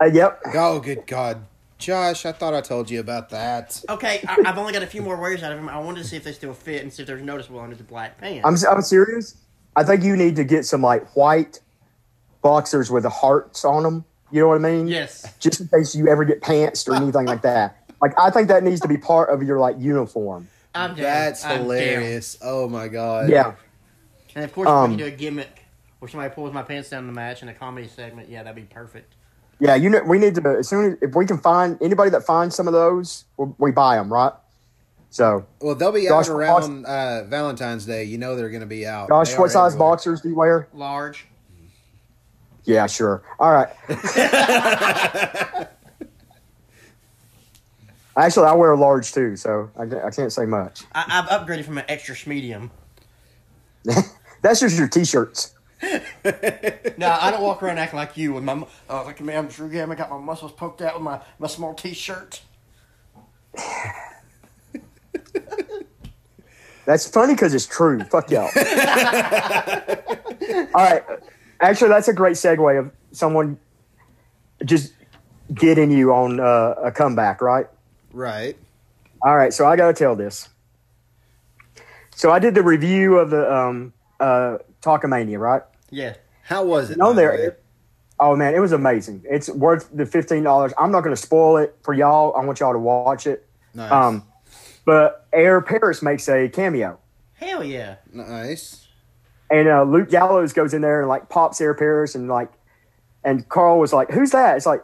[0.00, 0.40] Uh, yep.
[0.54, 1.44] Oh, good God,
[1.78, 2.26] Josh!
[2.26, 3.82] I thought I told you about that.
[3.88, 5.68] okay, I, I've only got a few more wears out of them.
[5.68, 7.84] I wanted to see if they still fit and see if there's noticeable under the
[7.84, 8.44] black pants.
[8.66, 9.36] I'm I'm serious.
[9.76, 11.60] I think you need to get some like white
[12.42, 14.04] boxers with the hearts on them.
[14.30, 14.88] You know what I mean?
[14.88, 15.32] yes.
[15.38, 17.76] Just in case you ever get pantsed or anything like that.
[18.02, 20.48] Like I think that needs to be part of your like uniform.
[20.74, 21.02] I'm down.
[21.02, 21.60] That's I'm down.
[21.62, 22.36] hilarious.
[22.42, 23.30] Oh my God.
[23.30, 23.54] Yeah.
[24.36, 25.64] And of course, Um, if we can do a gimmick
[25.98, 28.54] where somebody pulls my pants down in the match in a comedy segment, yeah, that'd
[28.54, 29.14] be perfect.
[29.58, 32.24] Yeah, you know, we need to as soon as if we can find anybody that
[32.24, 34.34] finds some of those, we we buy them, right?
[35.08, 38.04] So, Well, they'll be Josh, out around uh, Valentine's Day.
[38.04, 39.08] You know they're going to be out.
[39.08, 39.90] Josh, They what size everywhere.
[39.92, 40.68] boxers do you wear?
[40.74, 41.26] Large.
[42.64, 43.22] Yeah, sure.
[43.38, 43.68] All right.
[48.18, 50.82] Actually, I wear a large too, so I, I can't say much.
[50.94, 52.70] I, I've upgraded from an extra medium.
[54.42, 55.54] That's just your t-shirts.
[56.98, 58.54] No, I don't walk around acting like you with my.
[58.54, 59.34] mu- look at me!
[59.34, 59.92] I'm Drew Gam.
[59.92, 62.40] I got my muscles poked out with my, my small T-shirt.
[66.86, 68.00] That's funny because it's true.
[68.04, 68.44] Fuck y'all.
[70.74, 71.02] All right.
[71.60, 73.58] Actually, that's a great segue of someone
[74.64, 74.92] just
[75.52, 77.66] getting you on uh, a comeback, right?
[78.12, 78.56] Right.
[79.22, 79.52] All right.
[79.52, 80.48] So I got to tell this.
[82.14, 85.62] So I did the review of the um, uh, Talkamania, right?
[85.90, 86.14] Yeah.
[86.42, 86.98] How was it?
[86.98, 87.58] No, by the there.
[88.18, 89.22] Oh man, it was amazing.
[89.28, 90.72] It's worth the fifteen dollars.
[90.78, 92.34] I'm not going to spoil it for y'all.
[92.36, 93.46] I want y'all to watch it.
[93.74, 93.92] Nice.
[93.92, 94.24] Um,
[94.84, 96.98] but Air Paris makes a cameo.
[97.34, 97.96] Hell yeah.
[98.12, 98.86] nice.
[99.50, 102.50] And uh, Luke Gallows goes in there and like pops Air Paris and like,
[103.22, 104.82] and Karl was like, "Who's that?" It's like,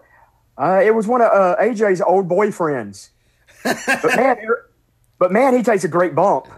[0.59, 3.11] uh, it was one of uh, AJ's old boyfriends.
[3.65, 4.67] but man, Air-
[5.19, 6.49] but man, he takes a great bump.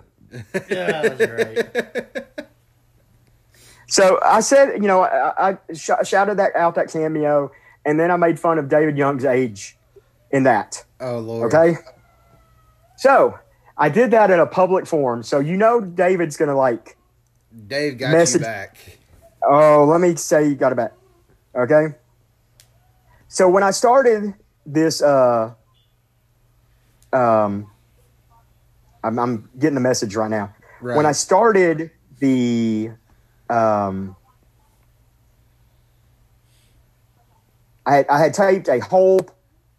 [0.68, 1.66] Yeah, that's great.
[3.86, 7.52] So I said, you know, I, I sh- shouted that out that cameo,
[7.84, 9.76] and then I made fun of David Young's age
[10.30, 10.84] in that.
[11.00, 11.52] Oh Lord.
[11.54, 11.76] Okay.
[12.96, 13.38] So
[13.76, 15.22] I did that in a public forum.
[15.22, 16.96] So you know David's gonna like,
[17.66, 18.98] Dave got Message- you back.
[19.42, 20.92] oh, let me say you got it back.
[21.54, 21.94] Okay.
[23.28, 25.52] So when I started this, uh,
[27.12, 27.70] um,
[29.02, 30.54] I'm, I'm getting the message right now.
[30.80, 30.96] Right.
[30.96, 32.90] When I started the,
[33.50, 34.16] um,
[37.86, 39.20] I had, I had taped a whole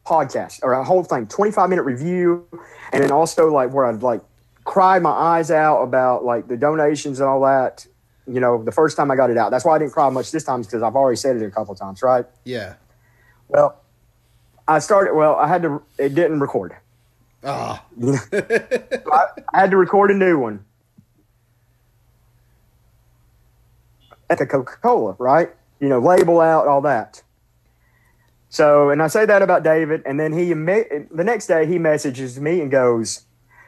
[0.05, 2.47] podcast or a whole thing, 25 minute review,
[2.93, 4.21] and then also like where I'd like
[4.63, 7.85] cry my eyes out about like the donations and all that.
[8.27, 9.51] You know, the first time I got it out.
[9.51, 11.75] That's why I didn't cry much this time because I've already said it a couple
[11.75, 12.25] times, right?
[12.43, 12.75] Yeah.
[13.47, 13.79] Well,
[14.67, 15.13] I started.
[15.13, 15.83] Well, I had to.
[15.99, 16.75] It didn't record.
[17.43, 17.85] Ah.
[18.03, 18.19] I,
[19.53, 20.64] I had to record a new one
[24.29, 25.49] at the Coca Cola, right?
[25.79, 27.23] You know, label out all that.
[28.49, 32.39] So, and I say that about David, and then he the next day he messages
[32.39, 33.25] me and goes,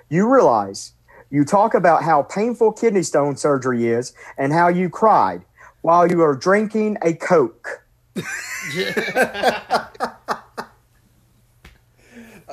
[0.10, 0.94] "You realize
[1.30, 5.44] you talk about how painful kidney stone surgery is and how you cried
[5.82, 7.84] while you are drinking a Coke."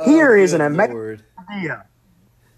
[0.04, 1.24] Here oh, is an amazing Lord.
[1.48, 1.86] idea.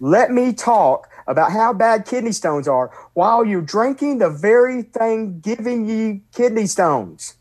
[0.00, 5.40] Let me talk about how bad kidney stones are while you're drinking the very thing
[5.40, 7.36] giving you kidney stones.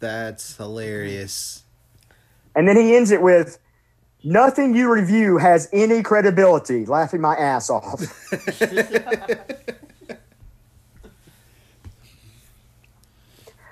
[0.00, 1.64] That's hilarious.
[2.54, 3.58] And then he ends it with,
[4.24, 8.00] Nothing you review has any credibility, laughing my ass off.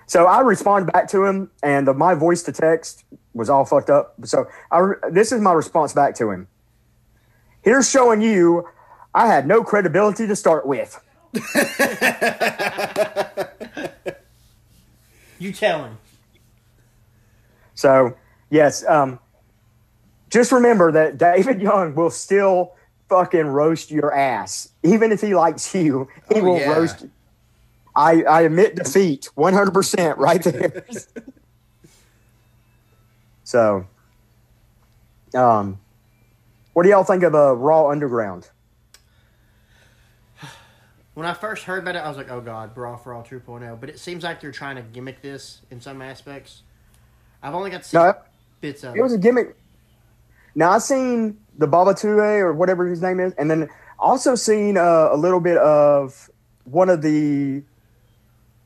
[0.07, 3.05] so I respond back to him, and the, my voice to text
[3.35, 4.15] was all fucked up.
[4.25, 6.47] So I, this is my response back to him.
[7.67, 8.67] Here's showing you
[9.13, 10.99] I had no credibility to start with.
[15.39, 15.99] You tell him.
[17.75, 18.17] So,
[18.49, 19.19] yes, um,
[20.31, 22.73] just remember that David Young will still
[23.11, 24.71] fucking roast your ass.
[24.83, 26.73] Even if he likes you, he Oh, will yeah.
[26.73, 27.11] roast you.
[27.95, 30.87] I, I admit defeat 100% right there.
[33.45, 33.87] so,
[35.35, 35.79] um,
[36.77, 38.51] what do y'all think of uh, Raw Underground?
[41.15, 43.81] When I first heard about it, I was like, "Oh God, Brawl for All 2.0."
[43.81, 46.65] But it seems like they're trying to gimmick this in some aspects.
[47.43, 48.15] I've only got to see No,
[48.61, 49.57] bits of it It was a gimmick.
[50.55, 55.09] Now, I've seen the Babatue or whatever his name is, and then also seen uh,
[55.11, 56.29] a little bit of
[56.65, 57.63] one of the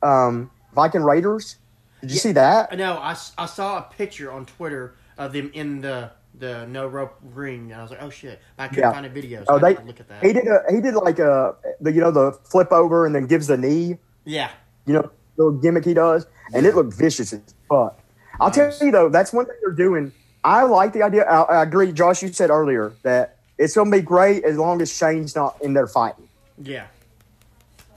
[0.03, 1.55] um, Viking Raiders.
[2.01, 2.77] Did you see that?
[2.77, 7.71] No, I saw a picture on Twitter of them in the the no rope ring.
[7.71, 8.91] And I was like, "Oh shit!" But I couldn't Yeah.
[8.93, 9.39] find a video.
[9.43, 10.23] So Oh, they didn't look at that.
[10.23, 13.25] he did a he did like a the you know the flip over and then
[13.27, 13.97] gives the knee.
[14.25, 14.49] yeah,
[14.85, 17.99] You know the gimmick he does, and it looked vicious as fuck.
[18.39, 20.11] I'll tell you though, that's one thing they're doing.
[20.43, 21.23] I like the idea.
[21.25, 22.23] I, I agree, Josh.
[22.23, 25.87] You said earlier that it's gonna be great as long as Shane's not in there
[25.87, 26.27] fighting.
[26.57, 26.87] yeah.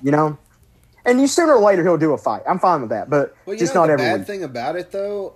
[0.03, 0.37] You know,
[1.07, 2.43] and you sooner or later he'll do a fight.
[2.47, 4.77] I'm fine with that, but Well, you just know not the every bad thing about
[4.77, 5.33] it though,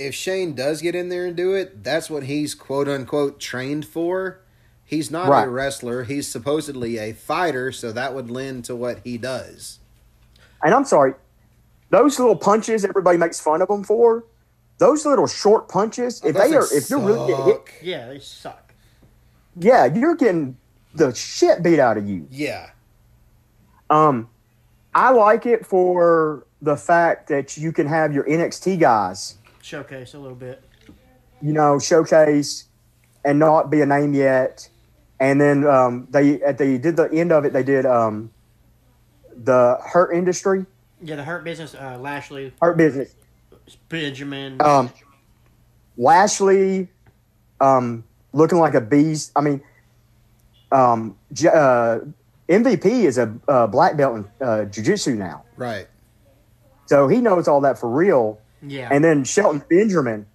[0.00, 3.84] if Shane does get in there and do it, that's what he's quote unquote trained
[3.86, 4.40] for.
[4.84, 5.46] He's not Right.
[5.46, 6.04] a wrestler.
[6.04, 9.78] He's supposedly a fighter, so that would lend to what he does.
[10.64, 11.14] And I'm sorry,
[11.90, 14.24] those little punches everybody makes fun of him for.
[14.78, 18.72] Those little short punches, if they are, if you're really getting hit, Yeah, they suck.
[19.56, 20.56] yeah, you're getting
[20.94, 22.26] the shit beat out of you.
[22.30, 22.70] Yeah.
[23.90, 24.28] Um,
[24.94, 30.18] I like it for the fact that you can have your NXT guys, Showcase a
[30.18, 30.62] little bit.
[31.42, 32.66] you know, showcase
[33.24, 34.68] and not be a name yet.
[35.18, 38.30] And then um, they at the did the end of it, they did um,
[39.36, 40.64] the Hurt Industry,
[41.02, 43.14] Yeah, the Hurt Business, uh, Lashley, Hurt Business.
[43.88, 44.60] Benjamin.
[44.62, 44.90] Um,
[45.96, 46.88] Lashley,
[47.60, 49.32] um, looking like a beast.
[49.36, 49.60] I mean,
[50.72, 52.00] um, J- uh,
[52.48, 55.44] MVP is a uh, black belt in uh, jiu-jitsu now.
[55.56, 55.86] Right.
[56.86, 58.40] So he knows all that for real.
[58.62, 58.88] Yeah.
[58.90, 60.26] And then Shelton Benjamin,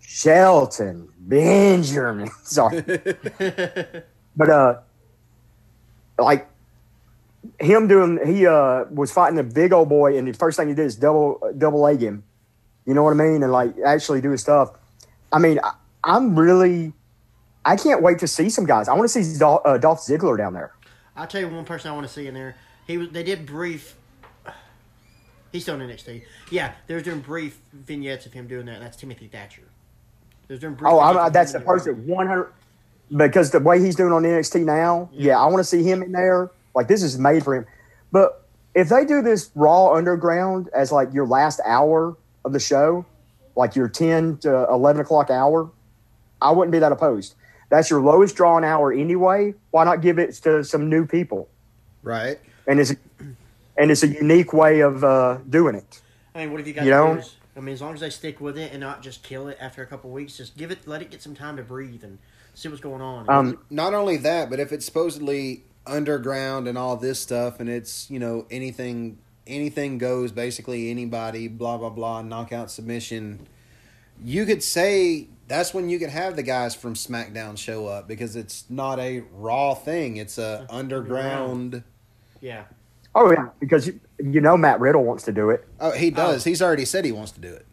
[0.00, 2.82] Shelton Benjamin, sorry,
[4.36, 4.80] but uh,
[6.18, 6.48] like
[7.58, 10.74] him doing, he uh was fighting a big old boy, and the first thing he
[10.74, 12.24] did is double double leg him.
[12.86, 13.42] You know what I mean?
[13.42, 14.72] And like actually do his stuff.
[15.32, 15.72] I mean, I,
[16.04, 16.92] I'm really,
[17.64, 18.88] I can't wait to see some guys.
[18.88, 20.74] I want to see Dolph, uh, Dolph Ziggler down there.
[21.16, 22.56] I'll tell you one person I want to see in there.
[22.86, 23.10] He was.
[23.10, 23.96] They did brief.
[25.54, 26.24] He's still in NXT.
[26.50, 28.74] Yeah, they were doing brief vignettes of him doing that.
[28.74, 29.62] And that's Timothy Thatcher.
[30.48, 32.52] They were doing brief Oh, vignettes I, that's the person 100
[33.16, 36.10] because the way he's doing on NXT now, yeah, I want to see him in
[36.10, 36.50] there.
[36.74, 37.66] Like this is made for him.
[38.10, 38.44] But
[38.74, 43.06] if they do this Raw Underground as like your last hour of the show,
[43.54, 45.70] like your 10 to 11 o'clock hour,
[46.42, 47.36] I wouldn't be that opposed.
[47.68, 49.54] That's your lowest drawn hour anyway.
[49.70, 51.48] Why not give it to some new people?
[52.02, 52.40] Right.
[52.66, 52.92] And it's
[53.76, 56.00] and it's a unique way of uh, doing it.
[56.34, 57.12] I mean, what have you got You to know?
[57.14, 57.36] lose?
[57.56, 59.82] I mean, as long as they stick with it and not just kill it after
[59.82, 62.18] a couple weeks, just give it, let it get some time to breathe and
[62.54, 63.28] see what's going on.
[63.30, 68.10] Um, Not only that, but if it's supposedly underground and all this stuff, and it's
[68.10, 73.46] you know anything anything goes, basically anybody, blah blah blah, knockout submission.
[74.24, 78.34] you could say that's when you could have the guys from SmackDown show up because
[78.34, 81.84] it's not a raw thing; it's a underground.
[82.40, 82.64] Yeah.
[83.14, 85.66] Oh yeah, because you, you know Matt Riddle wants to do it.
[85.80, 86.44] Oh, he does.
[86.44, 87.66] He's already said he wants to do it.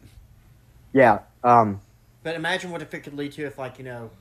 [0.93, 1.19] Yeah.
[1.43, 1.81] Um,
[2.23, 4.11] But imagine what if it could lead to if, like, you know,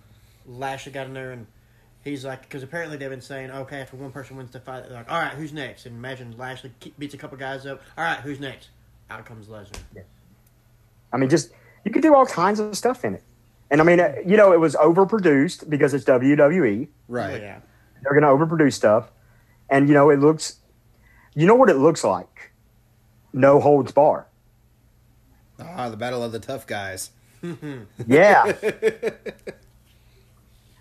[0.46, 1.46] Lashley got in there and
[2.02, 4.92] he's like, because apparently they've been saying, okay, after one person wins the fight, they're
[4.92, 5.86] like, all right, who's next?
[5.86, 7.82] And imagine Lashley beats a couple guys up.
[7.98, 8.70] All right, who's next?
[9.10, 9.80] Out comes Lesnar.
[11.12, 11.50] I mean, just
[11.84, 13.24] you could do all kinds of stuff in it.
[13.70, 16.88] And I mean, uh, you know, it was overproduced because it's WWE.
[17.08, 17.40] Right.
[17.40, 17.60] Oh, yeah.
[18.02, 19.10] They're going to overproduce stuff,
[19.68, 20.59] and you know, it looks.
[21.34, 22.52] You know what it looks like?
[23.32, 24.26] No holds bar.
[25.62, 27.10] Ah, the battle of the tough guys.
[28.06, 28.52] Yeah.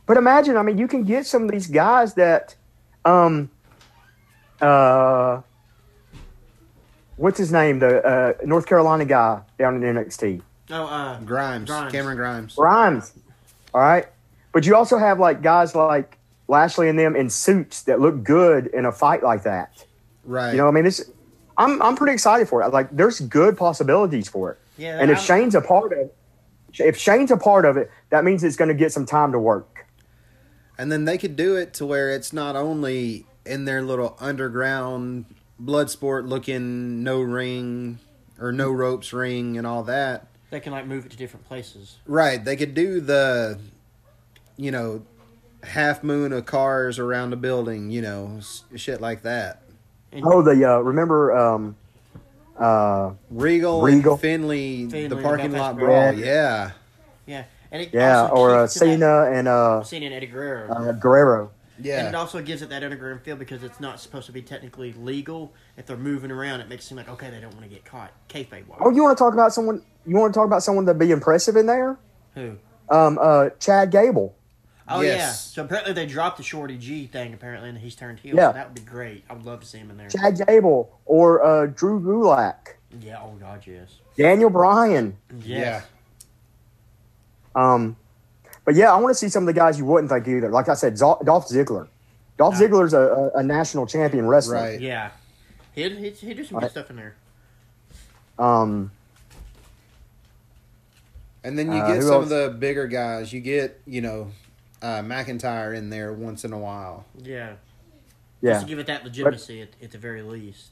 [0.05, 2.55] but imagine, I mean, you can get some of these guys that,
[3.05, 3.49] um,
[4.61, 5.41] uh,
[7.15, 7.79] what's his name?
[7.79, 10.41] The uh, North Carolina guy down in NXT,
[10.71, 11.91] Oh, uh, Grimes, Grimes.
[11.91, 12.55] Cameron Grimes.
[12.55, 13.13] Grimes.
[13.73, 14.07] All right,
[14.51, 18.67] but you also have like guys like Lashley and them in suits that look good
[18.67, 19.85] in a fight like that.
[20.29, 20.51] Right.
[20.51, 21.09] You know, I mean, this.
[21.57, 22.71] I'm I'm pretty excited for it.
[22.71, 24.59] Like, there's good possibilities for it.
[24.77, 26.09] Yeah, and if I'm- Shane's a part of,
[26.75, 29.39] if Shane's a part of it, that means it's going to get some time to
[29.39, 29.85] work.
[30.77, 35.25] And then they could do it to where it's not only in their little underground
[35.59, 37.99] blood sport looking no ring
[38.39, 40.27] or no ropes ring and all that.
[40.51, 41.97] they can, like, move it to different places.
[42.05, 42.43] Right.
[42.45, 43.59] They could do the,
[44.55, 45.01] you know,
[45.63, 48.39] half moon of cars around a building, you know,
[48.75, 49.61] shit like that.
[50.11, 51.75] And Oh, the uh, remember um,
[52.57, 54.13] uh, Regal, Regal.
[54.13, 56.11] and Finlay, Finlay, the the parking lot Brawl.
[56.11, 56.13] brawl.
[56.13, 56.71] Yeah.
[57.25, 57.43] Yeah.
[57.71, 60.69] And it yeah, also or uh, keeps that- Cena and uh, Cena and Eddie Guerrero.
[60.71, 61.51] uh, Guerrero.
[61.81, 64.41] Yeah, and it also gives it that underground feel because it's not supposed to be
[64.41, 65.53] technically legal.
[65.77, 67.85] If they're moving around, it makes it seem like okay, they don't want to get
[67.85, 68.11] caught.
[68.27, 68.79] Kayfabe wise.
[68.81, 69.81] Oh, you want to talk about someone?
[70.05, 71.97] You want to talk about someone that'd be impressive in there?
[72.35, 72.57] Who?
[72.89, 74.35] Um, uh, Chad Gable.
[74.91, 75.17] Oh Yes.
[75.19, 75.31] yeah.
[75.31, 78.35] So apparently they dropped the Shorty G thing apparently, and he's turned heel.
[78.35, 78.49] Yeah.
[78.49, 79.23] So that would be great.
[79.29, 80.09] I would love to see him in there.
[80.09, 83.19] Chad Gable or uh, Drew Gulak, Yeah.
[83.21, 83.99] Oh god, yes.
[84.17, 85.15] Daniel Bryan.
[85.43, 85.85] Yes.
[87.55, 87.95] Um,
[88.65, 90.49] but yeah, I want to see some of the guys you wouldn't think either.
[90.49, 91.87] Like I said, Zol- Dolph Ziggler.
[92.37, 92.67] Dolph Yeah.
[92.67, 92.99] Ziggler's a,
[93.35, 94.55] a, a national champion wrestler.
[94.55, 94.79] Right.
[94.81, 95.11] Yeah.
[95.73, 96.63] He'd, he'd, he'd do some Right.
[96.63, 97.15] good stuff in there.
[98.37, 98.91] Um,
[101.43, 102.23] And then you Uh, get some else?
[102.23, 103.31] of the bigger guys.
[103.33, 104.31] You get, you know,
[104.81, 107.05] uh, McIntyre in there once in a while.
[107.17, 107.55] Yeah.
[108.41, 108.53] yeah.
[108.53, 110.71] Just to give it that legitimacy at, at the very least.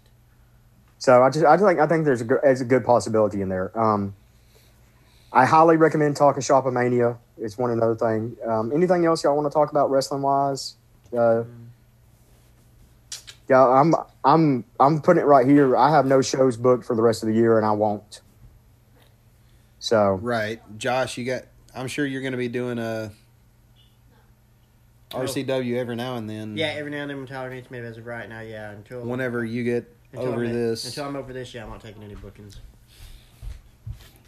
[1.00, 3.42] So I just I just think I think there's a good, there's a good possibility
[3.42, 3.78] in there.
[3.80, 4.16] Um,
[5.32, 7.18] I highly recommend talking Shopomania.
[7.38, 8.36] It's one another thing.
[8.44, 10.76] Um, anything else y'all want to talk about wrestling wise?
[11.16, 11.44] Uh,
[13.48, 13.94] yeah, I'm
[14.24, 15.78] I'm I'm putting it right here.
[15.78, 18.22] I have no shows booked for the rest of the year, and I won't.
[19.80, 20.62] So Right.
[20.78, 21.44] Josh, you got,
[21.74, 23.12] I'm sure you're going to be doing a
[25.12, 26.58] RCW every now and then.
[26.58, 28.72] Yeah, every now and then when Tyler needs me as of right now, yeah.
[28.72, 30.86] Until Whenever you get until over I'm, this.
[30.86, 32.58] Until I'm over this, yeah, I'm not taking any bookings.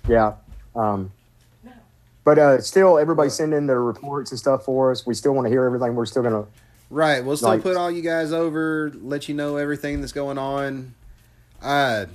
[0.08, 0.34] yeah,
[0.76, 1.12] um,
[2.24, 5.06] but uh, still, everybody send in their reports and stuff for us.
[5.06, 5.96] We still want to hear everything.
[5.96, 6.46] We're still gonna
[6.90, 7.24] Right.
[7.24, 10.96] We'll still Like- put all you guys over, let you know everything that's going on.
[11.62, 12.06] Uh,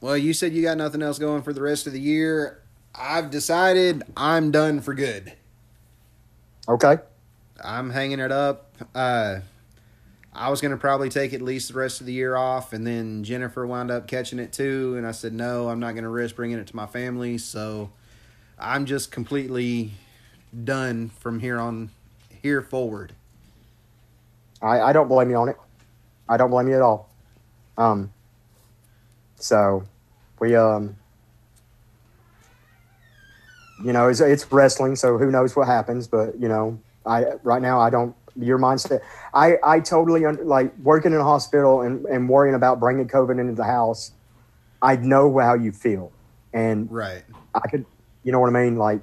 [0.00, 2.58] well, you said you got nothing else going for the rest of the year.
[2.94, 5.32] I've decided I'm done for good.
[6.68, 6.98] okay.
[7.62, 8.74] I'm hanging it up.
[8.94, 9.40] Uh,
[10.34, 12.86] I was going to probably take at least the rest of the year off, and
[12.86, 14.94] then Jennifer wound up catching it too.
[14.96, 17.38] And I said, no, I'm not going to risk bringing it to my family.
[17.38, 17.90] So
[18.58, 19.92] I'm just completely
[20.64, 21.90] done from here on
[22.42, 23.12] here forward.
[24.60, 25.56] I, I don't blame you on it.
[26.28, 27.10] I don't blame you at all.
[27.76, 28.12] Um,
[29.36, 29.84] so
[30.40, 30.96] we um,
[33.82, 36.06] you know, it's, it's wrestling, so who knows what happens?
[36.06, 38.14] But you know, I right now I don't.
[38.34, 39.00] Your mindset,
[39.34, 43.38] I I totally under, like working in a hospital and and worrying about bringing COVID
[43.38, 44.12] into the house.
[44.80, 46.12] I know how you feel,
[46.52, 47.22] and Right.
[47.54, 47.84] I could,
[48.24, 49.00] you know what I mean, like.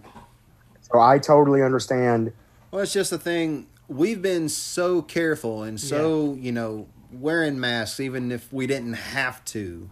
[0.81, 2.33] So I totally understand.
[2.71, 3.67] Well, it's just the thing.
[3.87, 9.43] We've been so careful and so, you know, wearing masks, even if we didn't have
[9.45, 9.89] to.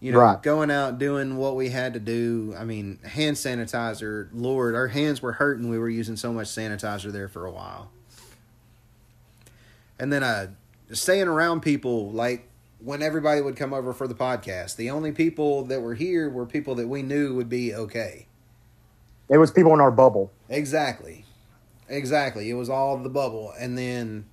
[0.00, 0.40] You know, Right.
[0.42, 2.54] going out doing what we had to do.
[2.56, 4.28] I mean, hand sanitizer.
[4.32, 5.68] Lord, our hands were hurting.
[5.68, 7.90] We were using so much sanitizer there for a while.
[9.98, 10.48] And then uh,
[10.92, 14.76] staying around people like when everybody would come over for the podcast.
[14.76, 18.26] The only people that were here were people that we knew would be okay.
[19.28, 20.30] It was people in our bubble.
[20.48, 21.24] Exactly.
[21.88, 22.48] Exactly.
[22.50, 23.52] It was all the bubble.
[23.58, 24.26] And then,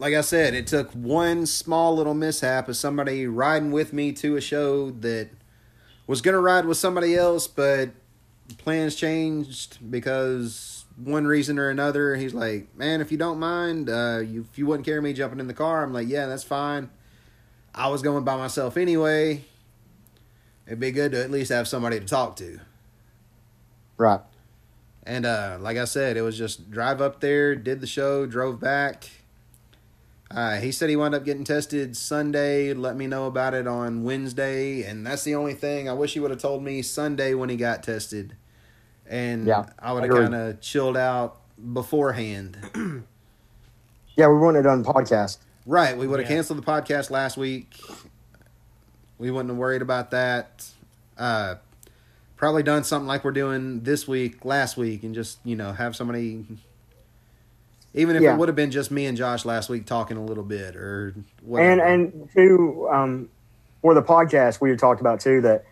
[0.00, 4.34] like I said, it took one small little mishap of somebody riding with me to
[4.36, 5.28] a show that
[6.06, 7.90] was going to ride with somebody else, but
[8.56, 12.16] plans changed because one reason or another.
[12.16, 15.38] He's like, man, if you don't mind, uh, you, if you wouldn't care me jumping
[15.38, 16.88] in the car, I'm like, yeah, that's fine.
[17.74, 19.44] I was going by myself anyway.
[20.66, 22.58] It'd be good to at least have somebody to talk to.
[23.98, 24.20] Right.
[25.02, 28.60] And uh, like I said, it was just drive up there, did the show, drove
[28.60, 29.10] back.
[30.30, 32.72] Uh, he said he wound up getting tested Sunday.
[32.72, 35.88] Let me know about it on Wednesday, and that's the only thing.
[35.88, 38.36] I wish he would have told me Sunday when he got tested,
[39.08, 41.38] and Yeah, I would have kind of chilled out
[41.72, 42.58] beforehand.
[44.16, 45.38] Yeah, we wouldn't have done podcast.
[45.64, 46.36] right, we would have Yeah.
[46.36, 47.74] canceled the podcast last week.
[49.18, 50.66] We wouldn't have worried about that.
[51.16, 51.54] Uh,
[52.36, 55.96] probably done something like we're doing this week, last week, and just you know have
[55.96, 56.44] somebody.
[57.94, 58.34] Even if Yeah.
[58.34, 61.14] it would have been just me and Josh last week talking a little bit or
[61.42, 61.70] whatever.
[61.70, 61.80] And
[62.12, 63.28] and too, um,
[63.82, 65.64] for the podcast, we had talked about too that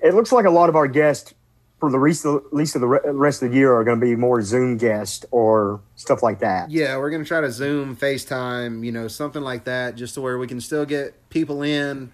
[0.00, 1.34] it looks like a lot of our guests
[1.80, 4.06] for the rest of, at least of the rest of the year are going to
[4.06, 6.70] be more Zoom guests or stuff like that.
[6.70, 10.38] Yeah, we're gonna try to Zoom, FaceTime, you know, something like that, just to where
[10.38, 12.12] we can still get people in,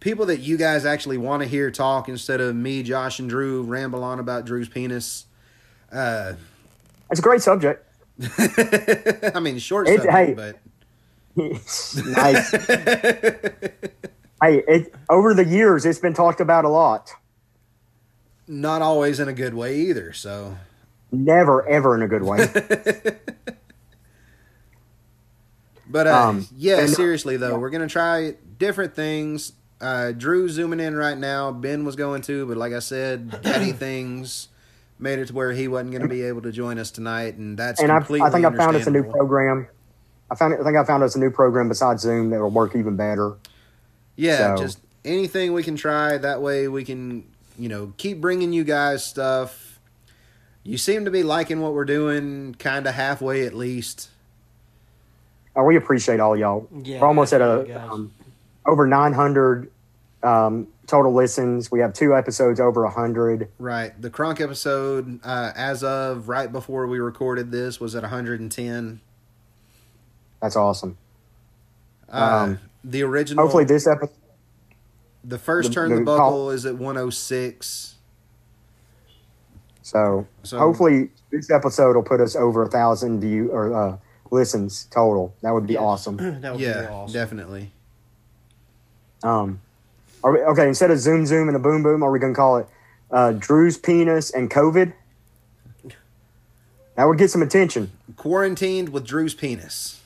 [0.00, 3.62] people that you guys actually want to hear talk instead of me, Josh, and Drew
[3.62, 5.26] ramble on about Drew's penis.
[5.92, 6.32] Uh,
[7.10, 7.86] It's a great subject.
[9.34, 10.34] I mean, short It- hey.
[10.34, 10.58] but
[11.36, 12.50] nice.
[12.50, 17.12] hey, it over the years, it's been talked about a lot.
[18.46, 20.12] not always in a good way either.
[20.12, 20.56] So
[21.14, 22.48] Never, ever in a good way.
[25.88, 29.52] But uh, Um, yeah, and- seriously though, we're gonna try different things.
[29.80, 31.50] Uh, Drew's zooming in right now.
[31.50, 34.48] Ben was going to, but like I said, daddy things
[35.02, 37.80] made it to where he wasn't gonna be able to join us tonight, and that's
[37.80, 39.66] and I, completely I think I found us a new program.
[40.30, 40.54] I found.
[40.54, 43.34] I think I found us a new program besides Zoom that will work even better.
[44.16, 46.16] Yeah, So- just anything we can try.
[46.16, 47.24] That way we can,
[47.58, 49.80] you know, keep bringing you guys stuff.
[50.64, 54.10] You seem to be liking what we're doing, kind of halfway at least.
[55.58, 56.68] Uh, we appreciate all y'all.
[56.82, 58.12] Yeah, We're almost at a um,
[58.64, 59.70] over 900
[60.22, 61.70] um, total listens.
[61.72, 63.48] We have two episodes over 100.
[63.58, 64.00] Right.
[64.00, 69.00] The Kronk episode, uh, as of right before we recorded this, was at 110.
[70.42, 70.98] That's awesome.
[72.10, 74.12] Uh, Um, the original, Hopefully, this episode.
[75.24, 77.94] the first the- turn the, the buckle call- is at 106.
[79.80, 83.96] So, So- hopefully, this episode will put us over a thousand view or uh,
[84.30, 85.34] listens total.
[85.40, 85.82] That would be Yes.
[85.82, 86.16] awesome.
[86.42, 87.14] that would be Yeah, awesome.
[87.14, 87.72] definitely.
[89.22, 89.60] Um,
[90.24, 92.36] are we, okay, instead of Zoom Zoom and a Boom Boom, are we going to
[92.36, 92.66] call it
[93.10, 94.92] uh, Drew's penis and COVID?
[96.96, 97.90] That would get some attention.
[98.16, 100.00] Quarantined with Drew's penis.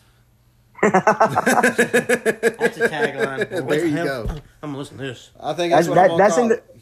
[0.82, 3.50] That's a tagline.
[3.50, 4.26] Well, There you go.
[4.62, 5.30] I'm gonna listen to this.
[5.40, 6.76] I think That's that's, what that, I'm that's call in it.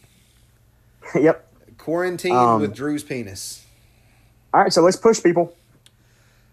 [1.15, 1.21] the.
[1.23, 1.49] yep.
[1.79, 3.65] Quarantined Um, with Drew's penis.
[4.53, 5.57] All right, so let's push people.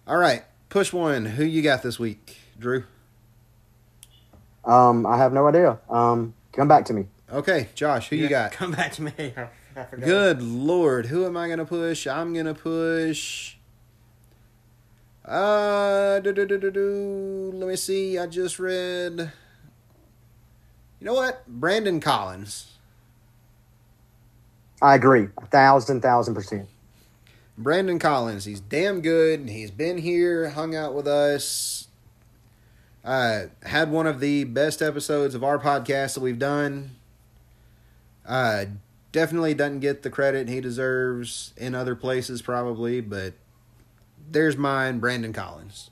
[0.07, 1.25] All right, push one.
[1.25, 2.85] Who you got this week, Drew?
[4.65, 5.79] Um, I have no idea.
[5.89, 7.07] Um, come back to me.
[7.31, 8.51] Okay, Josh, who you got?
[8.51, 9.11] Come back to me.
[9.17, 10.05] I, I forgot.
[10.05, 12.07] Good lord, who am I gonna push?
[12.07, 13.55] I'm gonna push.
[15.23, 17.51] Uh, do, do, do, do, do.
[17.53, 18.17] let me see.
[18.17, 19.31] I just read.
[20.99, 21.47] You know what?
[21.47, 22.67] Brandon Collins.
[24.81, 26.67] I agree, a thousand, thousand percent.
[27.57, 28.45] Brandon Collins.
[28.45, 29.47] He's damn good.
[29.47, 31.87] He's been here, hung out with us.
[33.03, 36.91] Uh, had one of the best episodes of our podcast that we've done.
[38.27, 38.65] Uh,
[39.11, 43.33] definitely doesn't get the credit he deserves in other places, probably, but
[44.29, 45.89] there's mine, Brandon Collins.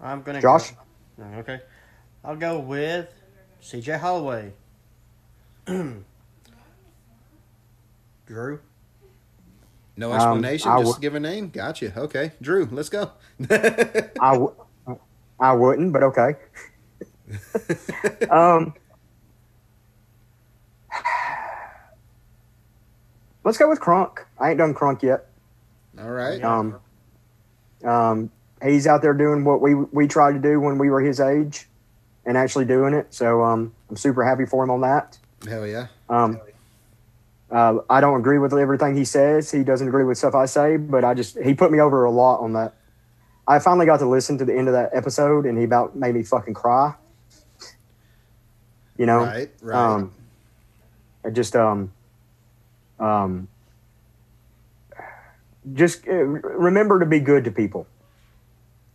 [0.00, 0.42] I'm gonna.
[0.42, 0.72] Josh?
[1.18, 1.60] Go, okay.
[2.22, 3.08] I'll go with
[3.62, 3.96] C.J.
[3.98, 4.52] Holloway.
[8.26, 8.60] Drew.
[9.96, 11.48] No Um, explanation, I just w- give a name.
[11.48, 11.98] Gotcha.
[11.98, 13.12] Okay, Drew, let's go.
[13.50, 14.54] I, w-
[15.38, 16.34] I wouldn't, but okay.
[18.30, 18.74] um,
[23.44, 24.18] let's go with Crunk.
[24.38, 25.26] I ain't done Crunk yet.
[25.98, 26.42] All right.
[26.42, 26.80] Um,
[27.84, 28.30] um,
[28.62, 31.68] he's out there doing what we we tried to do when we were his age,
[32.24, 33.12] and actually doing it.
[33.12, 35.18] So um, I'm super happy for him on that.
[35.48, 35.88] Hell yeah.
[36.08, 36.40] Um,
[37.50, 39.50] uh, I don't agree with everything he says.
[39.50, 42.10] He doesn't agree with stuff I say, but I just he put me over a
[42.10, 42.74] lot on that.
[43.48, 46.14] I finally got to listen to the end of that episode, and he about made
[46.14, 46.94] me fucking cry.
[48.98, 49.76] You know, Right, right.
[49.76, 50.12] Um,
[51.24, 51.92] I just um,
[52.98, 53.46] um,
[55.74, 57.86] just uh, remember to be good to people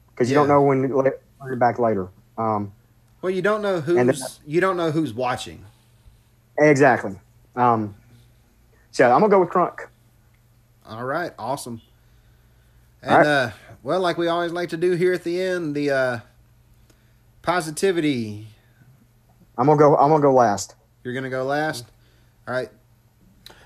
[0.09, 2.09] because you don't know when it back later.
[2.37, 2.71] Um,
[3.21, 5.65] Well, you don't know And- who's you don't know who's watching.
[6.57, 7.15] Exactly.
[7.55, 7.95] Um,
[8.91, 9.87] So I'm gonna go with Crunk.
[10.85, 11.81] All right, awesome.
[13.01, 13.27] And All right.
[13.27, 13.51] uh
[13.83, 16.19] well, like we always like to do here at the end, the uh
[17.41, 18.47] positivity.
[19.57, 19.95] I'm gonna go.
[19.95, 20.75] I'm gonna go last.
[21.03, 21.85] You're gonna go last.
[22.47, 22.69] All right.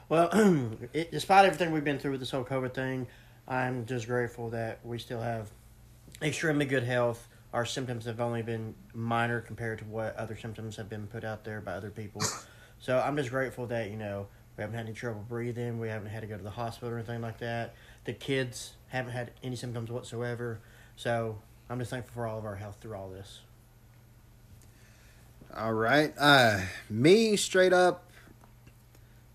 [0.10, 0.30] Well,
[0.94, 3.08] it, despite everything we've been through with this whole COVID thing,
[3.48, 5.50] I'm just grateful that we still have
[6.22, 7.28] extremely good health.
[7.54, 11.44] Our symptoms have only been minor compared to what other symptoms have been put out
[11.44, 12.22] there by other people.
[12.80, 14.28] So I'm just grateful that you know
[14.58, 15.80] we haven't had any trouble breathing.
[15.80, 17.76] We haven't had to go to the hospital or anything like that.
[18.06, 20.60] The kids haven't had any symptoms whatsoever.
[20.96, 21.38] So
[21.70, 23.42] I'm just thankful for all of our health through all this.
[25.56, 26.14] All right.
[26.18, 28.10] Uh me straight up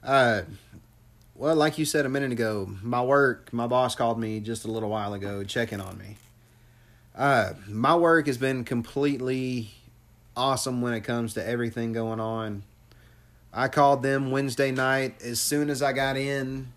[0.03, 0.43] uh
[1.35, 4.71] well, like you said a minute ago, my work, my boss called me just a
[4.71, 6.17] little while ago checking on me.
[7.17, 9.73] Uh my work has been completely
[10.37, 12.63] awesome when it comes to everything going on.
[13.53, 16.73] I called them Wednesday night as soon as I got in.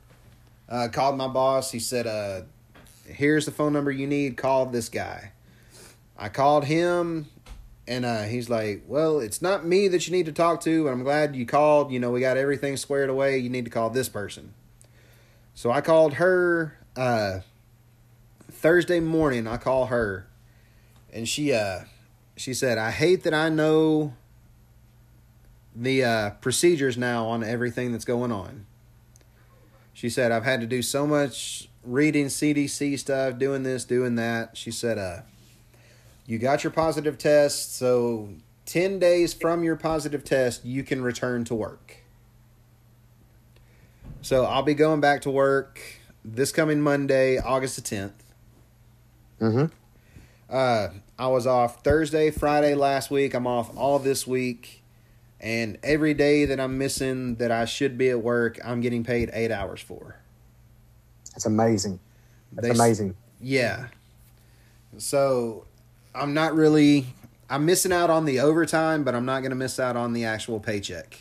[0.70, 1.72] Uh called my boss.
[1.72, 2.42] He said, "Uh
[3.06, 4.38] here's the phone number you need.
[4.38, 5.32] Call this guy."
[6.16, 7.28] I called him
[7.88, 11.04] and uh, he's like, Well, it's not me that you need to talk to, I'm
[11.04, 11.92] glad you called.
[11.92, 13.38] You know, we got everything squared away.
[13.38, 14.54] You need to call this person.
[15.54, 17.40] So I called her uh,
[18.50, 19.48] Thursday morning.
[19.48, 20.28] I call her,
[21.12, 21.82] and she uh,
[22.36, 24.14] she said, I hate that I know
[25.76, 28.66] the uh, procedures now on everything that's going on.
[29.94, 34.58] She said, I've had to do so much reading CDC stuff, doing this, doing that.
[34.58, 35.22] She said, uh,
[36.26, 38.30] you got your positive test, so
[38.66, 41.98] 10 days from your positive test, you can return to work.
[44.22, 45.82] So I'll be going back to work
[46.24, 48.12] this coming Monday, August the 10th.
[49.42, 49.66] Mm-hmm.
[50.50, 50.88] Uh,
[51.20, 53.34] I was off Thursday, Friday last week.
[53.34, 54.83] I'm off all this week.
[55.44, 59.30] And every day that I'm missing that I should be at work, I'm getting paid
[59.34, 60.16] eight hours for.
[61.34, 62.00] That's amazing.
[62.54, 63.16] That's They amazing.
[63.42, 63.88] Yeah.
[64.98, 65.66] So
[66.16, 67.08] I'm not really
[67.50, 70.24] I'm missing out on the overtime, but I'm not going to miss out on the
[70.24, 71.20] actual paycheck.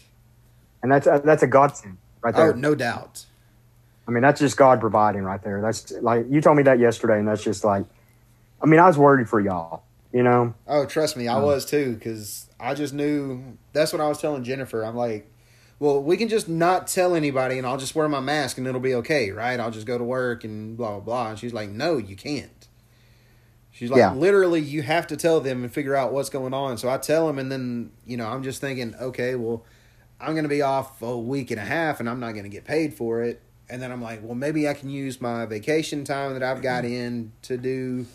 [0.82, 2.53] And that's that's a godsend right oh, there.
[2.53, 3.27] Oh, no doubt.
[4.07, 5.61] I mean, that's just God providing right there.
[5.61, 7.86] That's like you told me that yesterday, and that's just like,
[8.62, 9.82] I mean, I was worried for y'all.
[10.12, 11.44] You know, Oh, trust me, I Oh.
[11.47, 14.84] was too cuz I just knew that's what I was telling Jennifer.
[14.84, 15.30] I'm like,
[15.78, 18.80] well, we can just not tell anybody and I'll just wear my mask and it'll
[18.80, 19.59] be okay, right?
[19.59, 21.30] I'll just go to work and blah blah blah.
[21.30, 22.68] And she's like, "No, you can't."
[23.72, 24.12] She's like, Yeah.
[24.12, 26.76] literally, you have to tell them and figure out what's going on.
[26.76, 29.64] So I tell them, and then you know, I'm just thinking, okay, well,
[30.20, 32.51] I'm going to be off a week and a half, and I'm not going to
[32.51, 33.40] get paid for it.
[33.70, 36.84] And then I'm like, well, maybe I can use my vacation time that I've got
[36.84, 36.93] mm-hmm.
[36.93, 38.06] in to do,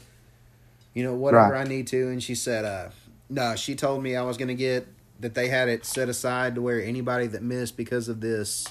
[0.97, 1.61] you know, whatever Right.
[1.61, 2.07] I need to.
[2.07, 2.89] And she said, uh,
[3.29, 4.87] no, she told me I was going to get
[5.19, 8.65] that they had it set aside to where anybody that missed because of this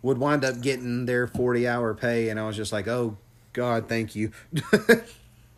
[0.00, 2.30] would wind up getting their 40 hour pay.
[2.30, 3.18] And I was just like, oh,
[3.52, 4.32] God, thank you.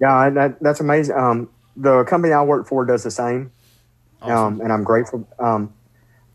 [0.01, 1.17] yeah, that that's amazing.
[1.17, 3.53] Um, the company I work for does the same,
[4.23, 5.29] um, and I'm grateful.
[5.39, 5.73] Um,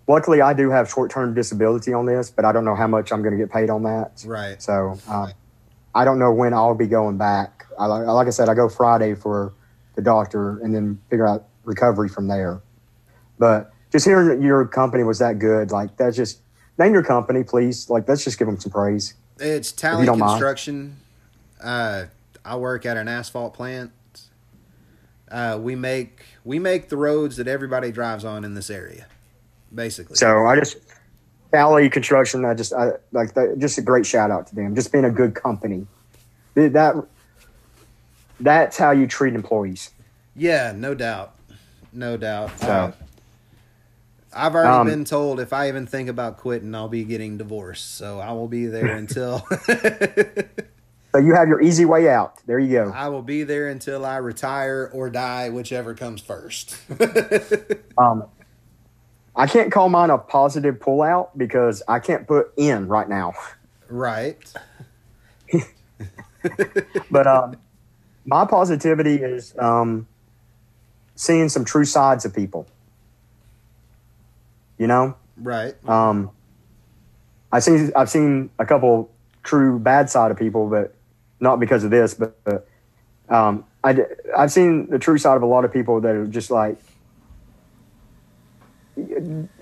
[0.07, 3.11] luckily, I do have short term disability on this, but I don't know how much
[3.11, 4.23] I'm going to get paid on that.
[4.26, 4.61] right.
[4.61, 5.34] So um,
[5.94, 7.66] I don't know when I'll be going back.
[7.78, 9.54] I, like like I said, I go Friday for
[9.96, 12.62] the doctor, and then figure out recovery from there.
[13.38, 16.42] But just hearing that your company was that good, like that's just
[16.78, 17.90] name your company, please.
[17.90, 19.16] Like let's just give them some praise.
[19.40, 20.06] It's Tally.
[20.06, 20.98] Construction.
[21.60, 22.06] Uh,
[22.44, 23.92] I work at an asphalt plant.
[25.30, 29.08] Uh, we make we make the roads that everybody drives on in this area,
[29.74, 30.16] basically.
[30.16, 30.78] So I just
[31.52, 32.45] Valley Construction.
[32.45, 34.73] I just I like that, just a great shout out to them.
[34.76, 35.86] Just being a good company.
[36.56, 37.06] That
[38.40, 39.91] that's how you treat employees.
[40.36, 41.36] yeah, no doubt,
[41.94, 42.57] no doubt.
[42.60, 42.91] So- Uh,
[44.34, 47.95] I've already Um, been told if I even think about quitting, I'll be getting divorced.
[47.98, 49.45] So I will be there until
[51.14, 52.36] So you have your easy way out.
[52.45, 52.91] There you go.
[52.95, 56.78] I will be there until I retire or die, whichever comes first.
[57.98, 58.23] Um,
[59.42, 63.34] I can't call mine a positive pullout because I can't put in right now.
[63.90, 64.38] right.
[67.10, 67.58] But um,
[68.26, 70.08] my positivity is um,
[71.16, 72.68] seeing some true sides of people.
[74.78, 75.74] You know, Right.
[75.90, 76.30] um,
[77.52, 79.12] I've seen I've seen a couple
[79.44, 80.94] true bad side of people, but
[81.40, 82.14] not because of this.
[82.14, 82.68] But, but
[83.30, 84.06] um, I
[84.38, 86.78] I've seen the true side of a lot of people that are just like,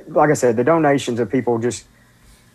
[0.08, 1.86] like I said, the donations of people just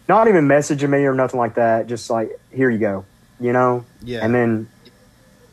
[0.08, 1.86] not even messaging me or nothing like that.
[1.86, 3.04] Just like, here you go,
[3.40, 3.84] you know.
[4.02, 4.24] Yeah.
[4.24, 4.68] And then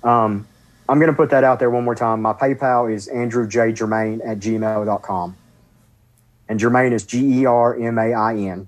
[0.04, 0.48] um,
[0.90, 2.22] I'm going to put that out there one more time.
[2.22, 5.38] My PayPal is andrewjgermain at gmail.com.
[6.50, 8.68] And Germain is G E R M A I N.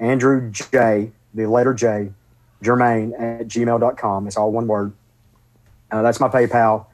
[0.00, 2.10] Andrew J, the letter J,
[2.62, 4.26] Germain at gmail.com.
[4.26, 4.92] It's all one word.
[5.90, 6.86] Uh, that's my PayPal.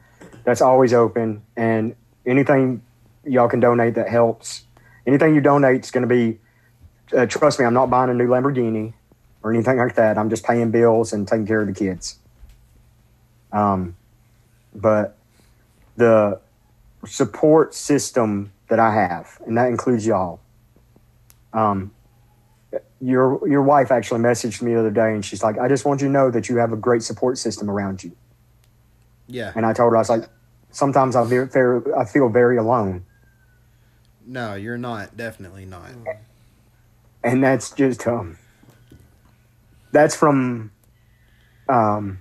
[0.43, 1.41] That's always open.
[1.55, 1.95] And
[2.25, 2.81] anything
[3.23, 4.65] y'all can donate that helps.
[5.05, 6.39] Anything you donate is going to be,
[7.15, 8.93] uh, trust me, I'm not buying a new Lamborghini
[9.43, 10.17] or anything like that.
[10.17, 12.19] I'm just paying bills and taking care of the kids.
[13.51, 13.95] Um,
[14.73, 15.17] but
[15.97, 16.39] the
[17.05, 20.39] support system that I have, and that includes y'all.
[21.53, 21.91] Um,
[23.01, 26.01] your your wife actually messaged me the other day, and she's like, "I just want
[26.01, 28.11] you to know that you have a great support system around you."
[29.27, 29.51] Yeah.
[29.55, 30.29] And I told her, I was like,
[30.71, 33.03] "Sometimes I feel very, I feel very alone,"
[34.25, 35.17] No, you're not.
[35.17, 35.91] Definitely not.
[37.23, 38.37] and that's just um,
[39.91, 40.71] that's from
[41.69, 42.19] um,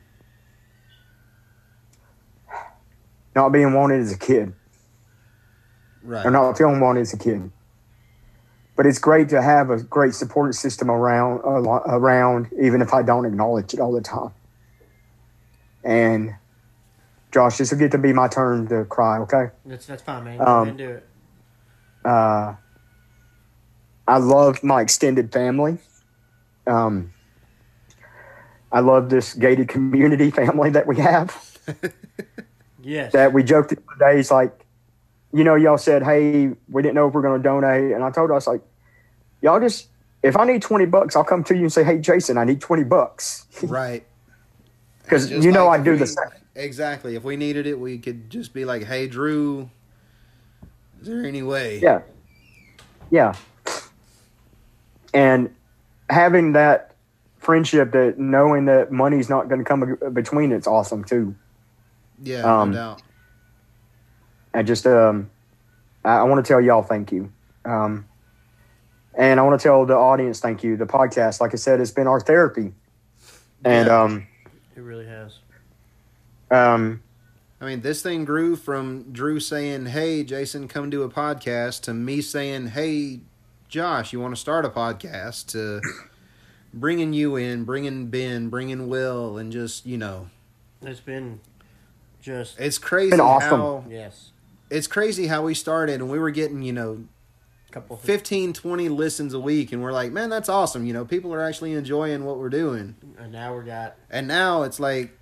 [3.34, 4.54] not being wanted as a kid.
[6.02, 6.24] Right.
[6.24, 7.50] or not feeling wanted as a kid.
[8.74, 13.26] But it's great to have a great support system around around, even if I don't
[13.26, 14.30] acknowledge it all the time.
[15.84, 16.36] And
[17.32, 19.18] Josh, this will get to be my turn to cry.
[19.18, 19.50] Okay.
[19.66, 20.38] That's that's fine, man.
[20.38, 21.06] Go Um, ahead and do it.
[22.04, 22.54] Uh,
[24.08, 25.78] I love my extended family.
[26.66, 27.12] Um,
[28.72, 31.58] I love this gated community family that we have.
[32.82, 33.12] Yes.
[33.12, 34.64] that we joked the other days like,
[35.34, 37.92] you know, y'all said, hey, we didn't know if we are going to donate.
[37.92, 38.62] And I told us, like,
[39.42, 39.88] y'all just,
[40.22, 42.60] if I need 20 bucks, I'll come to you and say, hey, Jason, I need
[42.60, 43.46] 20 bucks.
[43.62, 44.04] right.
[45.02, 46.24] Because you know like I do if the same.
[46.54, 47.16] Exactly.
[47.16, 49.70] If we needed it, we could just be like, "Hey, Drew,
[51.00, 52.00] is there any way?" Yeah.
[53.10, 53.34] Yeah.
[55.12, 55.54] And
[56.08, 56.94] having that
[57.38, 61.34] friendship that knowing that money's not going to come between it's awesome too.
[62.22, 63.02] Yeah, Um, no doubt.
[64.54, 65.30] I just um,
[66.04, 67.32] I, I want to tell y'all thank you,
[67.64, 68.06] um,
[69.14, 70.76] and I want to tell the audience thank you.
[70.76, 72.72] The podcast, like I said, it's been our therapy,
[73.64, 74.02] and Yeah.
[74.02, 74.26] um,
[74.76, 75.38] It really has.
[76.50, 77.02] um,
[77.60, 81.94] I mean, this thing grew from Drew saying, "Hey, Jason, come do a podcast," to
[81.94, 83.20] me saying, "Hey,
[83.68, 85.80] Josh, you want to start a podcast?" To
[86.72, 90.28] bringing you in, bringing Ben, bringing Will, and just you know,
[90.82, 91.40] It's been
[92.22, 93.60] just it's crazy Been awesome.
[93.60, 94.30] how yes.
[94.70, 97.04] it's crazy how we started, and we were getting you know
[97.70, 100.86] Couple 15, 20 listens a week, and we're like, man, that's awesome.
[100.86, 102.96] You know, people are actually enjoying what we're doing.
[103.16, 105.16] and now we're got And now it's like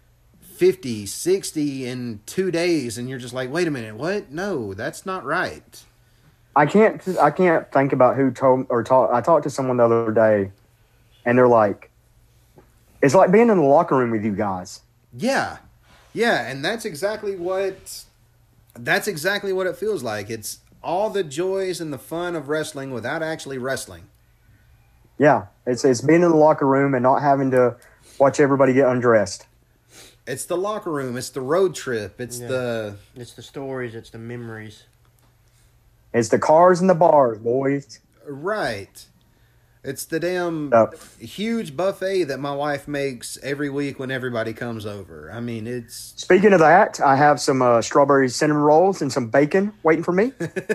[0.58, 4.32] 50, 60 in two days, and you're just like, wait a minute, what?
[4.32, 5.84] No, that's not right.
[6.56, 9.10] I can't I can't think about who told or talk.
[9.12, 10.50] I talked to someone the other day,
[11.24, 11.88] and they're like,
[13.00, 14.80] "It's like being in the locker room with you guys."
[15.16, 15.58] Yeah.
[16.12, 18.04] Yeah, and that's exactly what
[18.74, 20.30] that's exactly what it feels like.
[20.30, 24.08] It's all the joys and the fun of wrestling without actually wrestling.
[25.16, 27.76] Yeah, it's it's being in the locker room and not having to
[28.18, 29.46] watch everybody get undressed.
[30.30, 32.48] It's the locker room, it's the road trip, it's Yeah.
[32.48, 34.82] the it's the stories, it's the memories.
[36.12, 38.00] It's the cars and the bars, boys.
[38.26, 39.06] right.
[39.84, 44.84] It's the damn So, huge buffet that my wife makes every week when everybody comes
[44.84, 45.30] over.
[45.32, 49.28] I mean, it's speaking of that, I have some uh, strawberry cinnamon rolls and some
[49.28, 50.32] bacon waiting for me.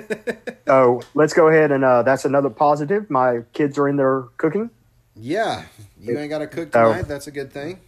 [0.65, 3.07] so let's go ahead and uh, that's another positive.
[3.11, 4.71] My kids are in there cooking.
[5.15, 5.65] yeah.
[6.01, 7.07] You ain't got to cook So- tonight.
[7.07, 7.79] That's a good thing.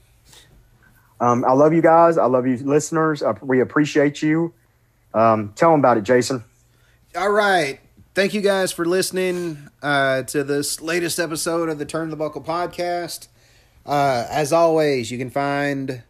[1.19, 2.17] Um, I love you guys.
[2.17, 3.21] I love you, listeners.
[3.23, 4.53] Uh, we appreciate you.
[5.13, 6.43] Um, tell them about it, Jason.
[7.15, 7.79] All right.
[8.13, 12.41] Thank you guys for listening uh, to this latest episode of the Turn the Buckle
[12.41, 13.27] podcast.
[13.85, 16.03] Uh, as always, you can find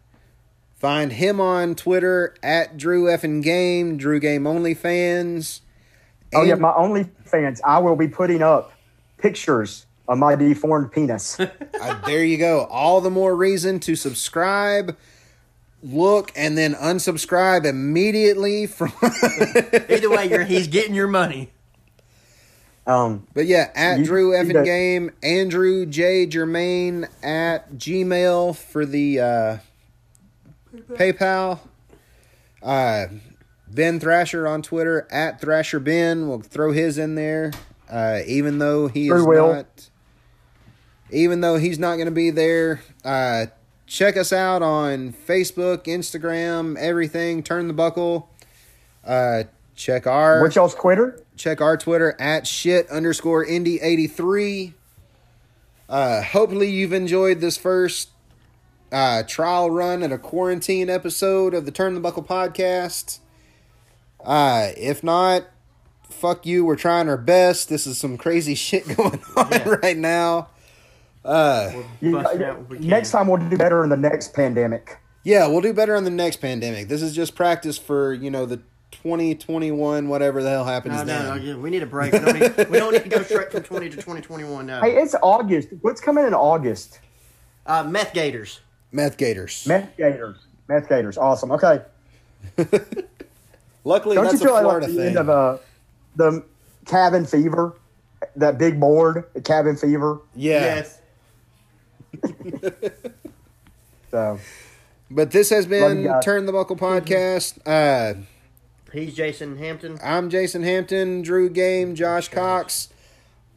[0.76, 5.61] find him on Twitter at Drew Effin Game, Drew Game Only Fans.
[6.34, 7.60] Oh yeah, And- my OnlyFans.
[7.64, 8.72] I will be putting up
[9.18, 11.38] pictures of my deformed penis.
[11.82, 12.65] Uh, there you go.
[12.65, 14.95] All the more reason to subscribe,
[15.84, 18.94] look, and then unsubscribe immediately from.
[19.03, 21.52] Either way, you're, he's getting your money.
[22.88, 24.64] Um, But yeah, at You- Drew you Effin.
[24.64, 29.57] Game, Andrew J Germain at Gmail for the uh,
[30.94, 31.60] PayPal.
[32.64, 33.07] Uh,
[33.68, 36.27] ben Thrasher on Twitter at Thrasher Ben.
[36.27, 37.52] We'll throw his in there,
[37.90, 39.53] uh, even though he Sure is will.
[39.56, 39.90] not.
[41.11, 43.45] Even though he's not going to be there, uh,
[43.86, 47.44] check us out on Facebook, Instagram, everything.
[47.44, 48.30] Turn the buckle.
[49.06, 49.44] Uh,
[49.76, 51.22] check our what's y'all's Twitter?
[51.38, 54.73] check our Twitter at shit underscore indie eighty three.
[55.88, 58.10] Uh, hopefully you've enjoyed this first
[58.91, 63.19] uh, trial run at a quarantine episode of the Turn the Buckle podcast.
[64.23, 65.44] Uh, if not,
[66.10, 66.65] fuck you.
[66.65, 67.69] We're trying our best.
[67.69, 69.76] This is some crazy shit going on Yeah.
[69.84, 70.49] right now.
[71.26, 72.88] Uh, We're You- busting out what we can.
[72.88, 74.97] next time we'll do better in the next pandemic.
[75.23, 76.88] yeah, we'll do better on the next pandemic.
[76.88, 78.57] This is just practice for you know the
[78.91, 81.26] 2021 whatever the hell happens No, no, then.
[81.26, 82.14] no, yeah, we need a break.
[82.14, 84.81] We don't need, we don't need to go straight from 20 to 2021 now.
[84.81, 85.69] Hey, it's August.
[85.81, 86.99] What's coming in August?
[87.65, 88.60] Uh, meth gators.
[88.91, 89.65] Meth Gators.
[89.68, 90.38] Meth Gators.
[90.69, 91.18] Meth Gators.
[91.18, 91.52] Awesome.
[91.52, 91.81] Okay.
[93.84, 95.07] Luckily, Don't that's you feel a like, like the thing.
[95.07, 95.57] end of uh,
[96.15, 96.43] the
[96.85, 97.73] cabin fever?
[98.38, 100.19] That big board, the cabin fever.
[100.35, 100.60] yeah.
[100.77, 100.99] Yes.
[104.12, 104.40] So
[105.12, 106.10] But this has been.
[106.24, 107.60] Turn the Buckle podcast.
[107.66, 108.22] Uh,
[108.94, 110.00] He's Jason Hampton.
[110.02, 112.88] I'm Jason Hampton, Drew Game, Josh Cox.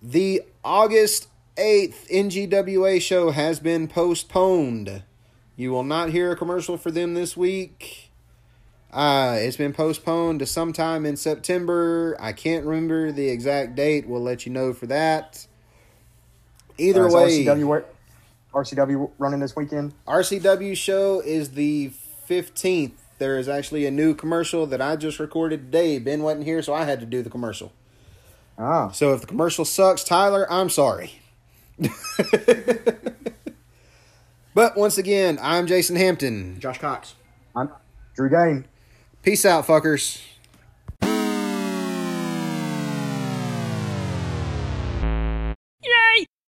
[0.02, 5.04] The August 8th NGWA show has been postponed.
[5.54, 8.10] You will not hear a commercial for them this week.
[8.92, 12.16] Uh, it's been postponed to sometime in September.
[12.18, 14.08] I can't remember the exact date.
[14.08, 15.46] We'll let you know for that.
[16.78, 17.44] Either uh, is way,
[18.54, 19.94] RCW, RCW running this weekend.
[20.06, 21.92] RCW show is the
[22.28, 22.92] 15th.
[23.18, 25.98] There is actually a new commercial that I just recorded today.
[25.98, 27.72] Ben wasn't here, so I had to do the commercial.
[28.58, 31.20] Ah, So if the commercial sucks, Tyler, I'm sorry.
[34.54, 36.58] but once again, I'm Jason Hampton.
[36.60, 37.14] Josh Cox.
[37.54, 37.70] I'm
[38.14, 38.66] Drew Gain.
[39.22, 40.20] Peace out, fuckers.